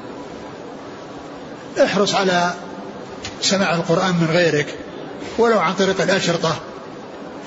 [1.80, 2.54] احرص على
[3.42, 4.74] سماع القرآن من غيرك
[5.38, 6.56] ولو عن طريق الأشرطة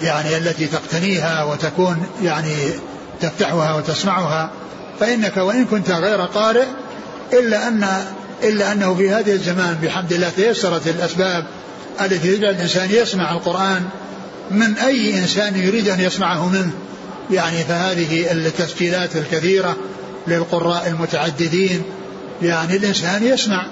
[0.01, 2.55] يعني التي تقتنيها وتكون يعني
[3.21, 4.51] تفتحها وتسمعها
[4.99, 6.65] فإنك وإن كنت غير قارئ
[7.33, 7.87] إلا أن
[8.43, 11.45] إلا أنه في هذه الزمان بحمد الله تيسرت الأسباب
[12.01, 13.83] التي تجعل الإنسان يسمع القرآن
[14.51, 16.71] من أي إنسان يريد أن يسمعه منه.
[17.31, 19.75] يعني فهذه التسجيلات الكثيرة
[20.27, 21.83] للقراء المتعددين
[22.41, 23.67] يعني الإنسان يسمع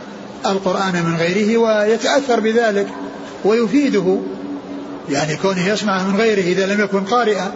[0.45, 2.87] القرآن من غيره ويتأثر بذلك
[3.45, 4.19] ويفيده.
[5.09, 7.51] يعني كونه يسمع من غيره إذا لم يكن قارئا.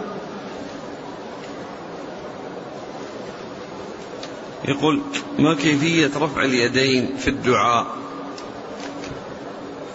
[4.68, 5.02] يقول
[5.38, 7.86] ما كيفية رفع اليدين في الدعاء؟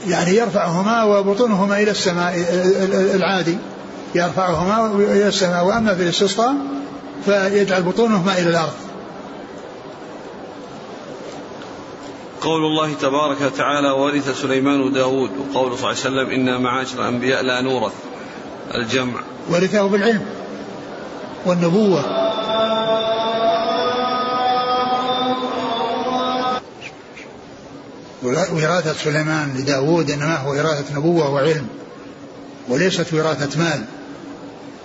[0.08, 2.36] يعني يرفعهما وبطونهما إلى السماء
[3.16, 3.58] العادي.
[4.16, 6.56] يرفعهما إلى السماء وأما في الاستسقاء
[7.26, 8.91] فيجعل بطونهما إلى الأرض.
[12.42, 17.44] قول الله تبارك وتعالى ورث سليمان داود وقول صلى الله عليه وسلم إنا معاشر الأنبياء
[17.44, 17.92] لا نورث
[18.76, 19.22] الجمع.
[19.50, 20.26] ورثه بالعلم
[21.46, 22.22] والنبوة.
[28.24, 31.68] وراثة سليمان لداود إنما هو وراثة نبوة وعلم
[32.70, 33.86] وليست وراثة مال.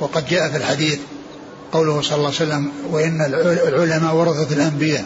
[0.00, 0.98] وقد جاء في الحديث
[1.72, 3.20] قوله صلى الله عليه وسلم وإن
[3.68, 5.04] العلماء ورثة الأنبياء.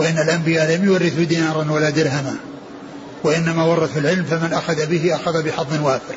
[0.00, 2.36] وإن الأنبياء لم يورثوا دينارا ولا درهما
[3.24, 6.14] وإنما ورثوا العلم فمن أخذ به أخذ بحظ وافر.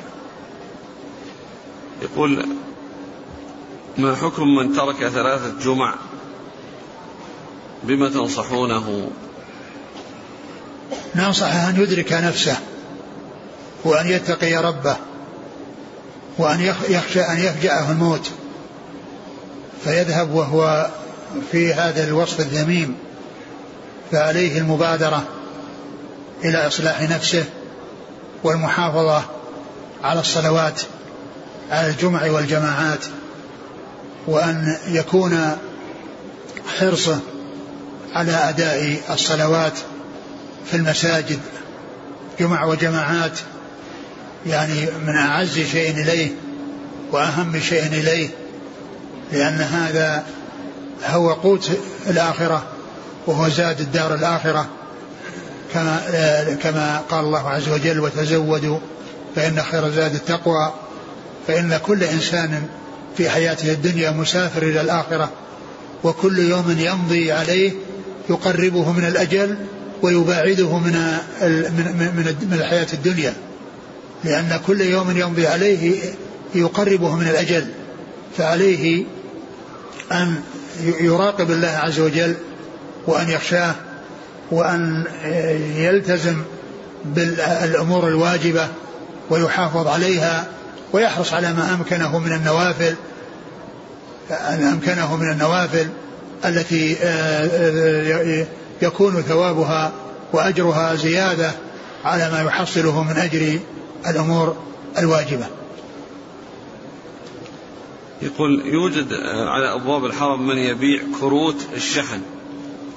[2.01, 2.45] يقول
[3.97, 5.95] ما حكم من ترك ثلاثة جمع؟
[7.83, 9.11] بما تنصحونه؟
[11.15, 12.57] ننصحه أن يدرك نفسه
[13.83, 14.95] وأن يتقي ربه
[16.37, 18.31] وأن يخشى أن يفجأه الموت
[19.83, 20.89] فيذهب وهو
[21.51, 22.95] في هذا الوصف الذميم.
[24.13, 25.23] فعليه المبادرة
[26.43, 27.45] إلى إصلاح نفسه
[28.43, 29.23] والمحافظة
[30.03, 30.81] على الصلوات
[31.71, 33.05] على الجمع والجماعات
[34.27, 35.57] وأن يكون
[36.79, 37.19] حرصه
[38.13, 39.73] على أداء الصلوات
[40.71, 41.39] في المساجد
[42.39, 43.39] جمع وجماعات
[44.45, 46.31] يعني من أعز شيء إليه
[47.11, 48.29] وأهم شيء إليه
[49.31, 50.23] لأن هذا
[51.05, 51.71] هو قوت
[52.07, 52.72] الآخرة.
[53.27, 54.69] وهو زاد الدار الآخرة
[55.73, 58.77] كما كما قال الله عز وجل وتزودوا
[59.35, 60.73] فإن خير زاد التقوى
[61.47, 62.63] فإن كل إنسان
[63.17, 65.29] في حياته الدنيا مسافر إلى الآخرة
[66.03, 67.71] وكل يوم يمضي عليه
[68.29, 69.57] يقربه من الأجل
[70.01, 70.93] ويباعده من
[71.41, 73.33] من من الحياة الدنيا
[74.23, 76.01] لأن كل يوم يمضي عليه
[76.55, 77.67] يقربه من الأجل
[78.37, 79.05] فعليه
[80.11, 80.35] أن
[80.81, 82.35] يراقب الله عز وجل
[83.07, 83.75] وأن يخشاه
[84.51, 85.03] وأن
[85.75, 86.41] يلتزم
[87.05, 88.67] بالأمور الواجبة
[89.29, 90.47] ويحافظ عليها
[90.93, 92.95] ويحرص على ما أمكنه من النوافل
[94.31, 95.87] أن أمكنه من النوافل
[96.45, 96.97] التي
[98.81, 99.91] يكون ثوابها
[100.33, 101.51] وأجرها زيادة
[102.05, 103.59] على ما يحصله من أجر
[104.07, 104.57] الأمور
[104.97, 105.45] الواجبة.
[108.21, 109.13] يقول يوجد
[109.47, 112.21] على أبواب الحرم من يبيع كروت الشحن.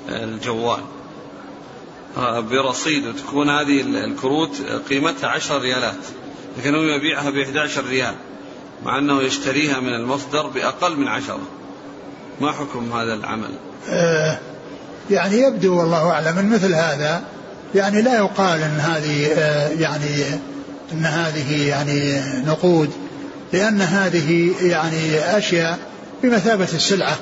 [0.08, 0.80] الجوال.
[2.50, 5.96] برصيد وتكون هذه الكروت قيمتها عشر ريالات
[6.58, 8.14] لكنه يبيعها ب 11 ريال
[8.84, 11.40] مع أنه يشتريها من المصدر بأقل من عشرة.
[12.40, 13.50] ما حكم هذا العمل؟
[13.88, 14.38] آه
[15.10, 17.22] يعني يبدو والله أعلم أن مثل هذا
[17.74, 20.24] يعني لا يقال أن هذه آه يعني
[20.92, 22.90] أن هذه يعني نقود
[23.52, 25.78] لأن هذه يعني أشياء
[26.22, 27.16] بمثابة السلعة.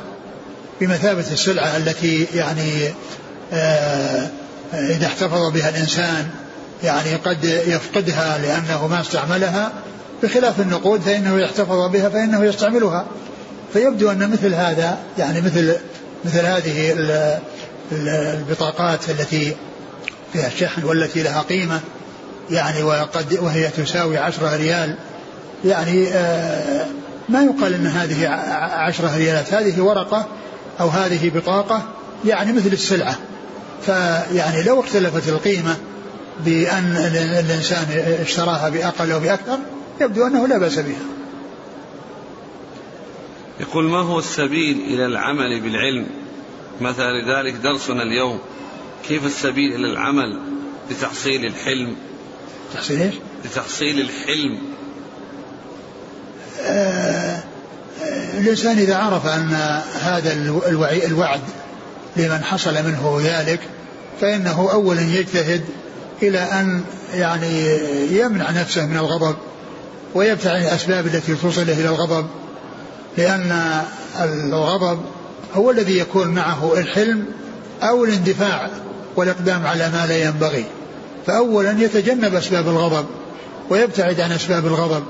[0.81, 2.95] بمثابة السلعة التي يعني
[3.53, 4.29] آه
[4.75, 6.31] إذا احتفظ بها الإنسان
[6.85, 9.73] يعني قد يفقدها لأنه ما استعملها
[10.23, 13.07] بخلاف النقود فإنه يحتفظ بها فإنه يستعملها.
[13.73, 15.77] فيبدو أن مثل هذا يعني مثل
[16.25, 16.95] مثل هذه
[17.93, 19.57] البطاقات التي
[20.33, 21.81] فيها الشحن والتي لها قيمة
[22.51, 24.97] يعني وقد وهي تساوي عشرة ريال
[25.65, 26.87] يعني آه
[27.29, 28.29] ما يقال إن هذه
[28.73, 29.55] عشرة ريالات.
[29.55, 30.27] هذه ورقة
[30.81, 31.89] أو هذه بطاقة
[32.25, 33.19] يعني مثل السلعة.
[33.87, 35.77] فيعني لو اختلفت القيمة
[36.45, 36.97] بأن
[37.47, 37.87] الإنسان
[38.21, 39.59] اشتراها بأقل أو بأكثر
[40.01, 41.03] يبدو أنه لا بأس بها.
[43.61, 46.07] يقول ما هو السبيل إلى العمل بالعلم؟
[46.81, 48.39] مثلا لذلك درسنا اليوم.
[49.09, 50.41] كيف السبيل إلى العمل؟
[50.91, 51.97] بتحصيل الحلم.
[52.75, 53.15] تحصيل إيش؟
[53.45, 54.59] لتحصيل الحلم.
[56.61, 57.43] آه
[58.39, 60.33] الإنسان إذا عرف أن هذا
[60.69, 61.41] الوعي الوعد
[62.17, 63.61] لمن حصل منه ذلك
[64.21, 65.65] فإنه أولا يجتهد
[66.23, 66.85] إلى أن
[67.15, 67.79] يعني
[68.11, 69.37] يمنع نفسه من الغضب
[70.15, 72.27] ويبتعد الأسباب التي توصله إلى الغضب
[73.19, 73.83] لأن
[74.21, 75.01] الغضب
[75.55, 77.25] هو الذي يكون معه الحلم
[77.83, 78.71] أو الاندفاع
[79.17, 80.65] والإقدام على ما لا ينبغي.
[81.27, 83.07] فأولا يتجنب أسباب الغضب
[83.71, 85.05] ويبتعد عن أسباب الغضب.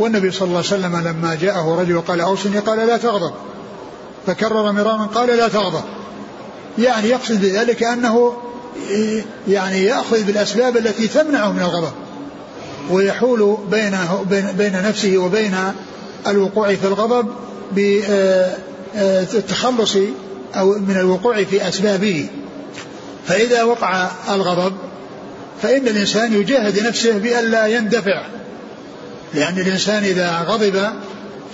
[0.00, 3.32] والنبي صلى الله عليه وسلم لما جاءه رجل وقال أوصني قال لا تغضب.
[4.26, 5.84] فكرر مرارا قال لا تغضب.
[6.78, 8.36] يعني يقصد بذلك أنه
[9.48, 11.92] يعني يأخذ بالأسباب التي تمنعه من الغضب.
[12.90, 15.54] ويحول بينه بين, بين نفسه وبين
[16.26, 17.28] الوقوع في الغضب
[18.92, 19.96] بالتخلص
[20.54, 22.28] أو من الوقوع في أسبابه.
[23.26, 24.72] فإذا وقع الغضب
[25.62, 28.39] فإن الإنسان يجاهد نفسه بألا يندفع.
[29.34, 30.82] لأن الإنسان إذا غضب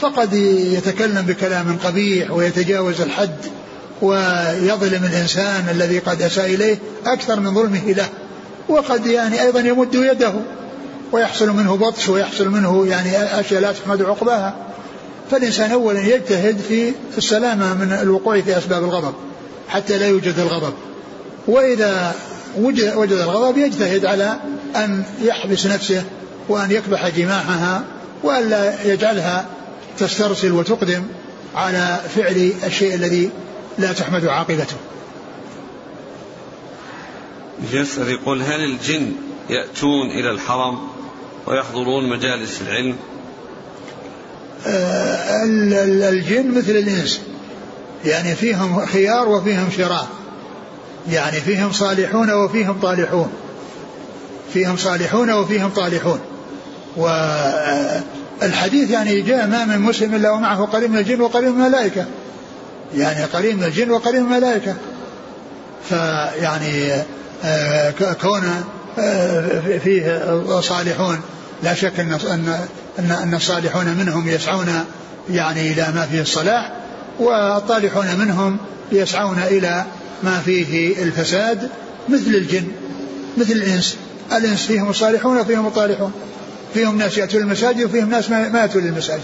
[0.00, 3.36] فقد يتكلم بكلام قبيح ويتجاوز الحد
[4.02, 8.08] ويظلم الإنسان الذي قد أساء إليه أكثر من ظلمه له
[8.68, 10.32] وقد يعني أيضا يمد يده
[11.12, 14.54] ويحصل منه بطش ويحصل منه يعني أشياء لا تحمد عقباها.
[15.30, 19.14] فالإنسان أولا يجتهد في السلامة من الوقوع في أسباب الغضب
[19.68, 20.74] حتى لا يوجد الغضب.
[21.46, 22.14] وإذا
[22.58, 24.36] وجد, الغضب يجتهد على
[24.76, 26.04] أن يحبس نفسه
[26.48, 27.84] وأن يكبح جماحها
[28.22, 29.46] وألا يجعلها
[29.98, 31.02] تسترسل وتقدم
[31.54, 33.30] على فعل الشيء الذي
[33.78, 34.76] لا تحمد عاقبته.
[37.72, 39.12] يسأل يقول هل الجن
[39.50, 40.78] يأتون إلى الحرم
[41.46, 42.96] ويحضرون مجالس العلم؟
[44.66, 45.44] آه
[46.08, 47.20] الجن مثل الإنس.
[48.04, 50.06] يعني فيهم خيار وفيهم شرار
[51.10, 53.32] يعني فيهم صالحون وفيهم طالحون.
[54.52, 56.20] فيهم صالحون وفيهم طالحون.
[56.96, 62.04] والحديث يعني جاء ما من مسلم إلا ومعه قريب من الجن وقريب من الملائكة.
[62.94, 64.74] يعني قريب من الجن وقريب من الملائكة.
[65.88, 66.92] فيعني
[67.44, 67.90] آه،
[68.22, 68.42] كون
[68.98, 71.20] آه، فيه صالحون
[71.62, 72.18] لا شك أن
[72.98, 74.84] أن أن الصالحون منهم يسعون
[75.30, 76.72] يعني إلى ما فيه الصلاح
[77.18, 78.58] والطالحون منهم
[78.92, 79.84] يسعون إلى
[80.22, 81.68] ما فيه الفساد
[82.08, 82.66] مثل الجن
[83.38, 83.96] مثل الإنس.
[84.32, 86.12] الإنس فيهم الصالحون وفيهم الطالحون.
[86.76, 89.22] فيهم ناس يأتون المساجد وفيهم ناس ما ياتون للمساجد.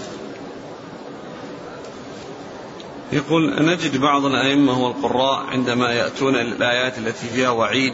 [3.12, 7.92] يقول نجد بعض الأئمة والقراء عندما يأتون الآيات التي فيها وعيد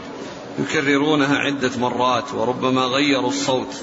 [0.59, 3.75] يكررونها عدة مرات وربما غيروا الصوت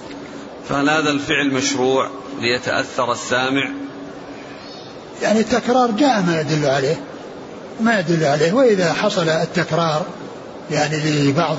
[0.70, 2.10] فهل هذا الفعل مشروع
[2.40, 3.70] ليتأثر السامع؟
[5.22, 7.00] يعني التكرار جاء ما يدل عليه.
[7.82, 8.54] ما يدل عليه.
[8.54, 10.06] وإذا حصل التكرار
[10.72, 11.58] يعني لبعض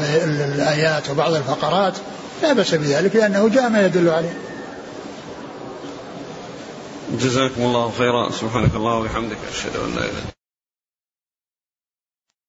[0.55, 1.95] الآيات وبعض الفقرات
[2.43, 4.35] لا بأس بذلك لأنه جاء ما يدل عليه.
[7.21, 10.36] جزاكم الله خيرا سبحانك الله وبحمدك أشهد أن لا إله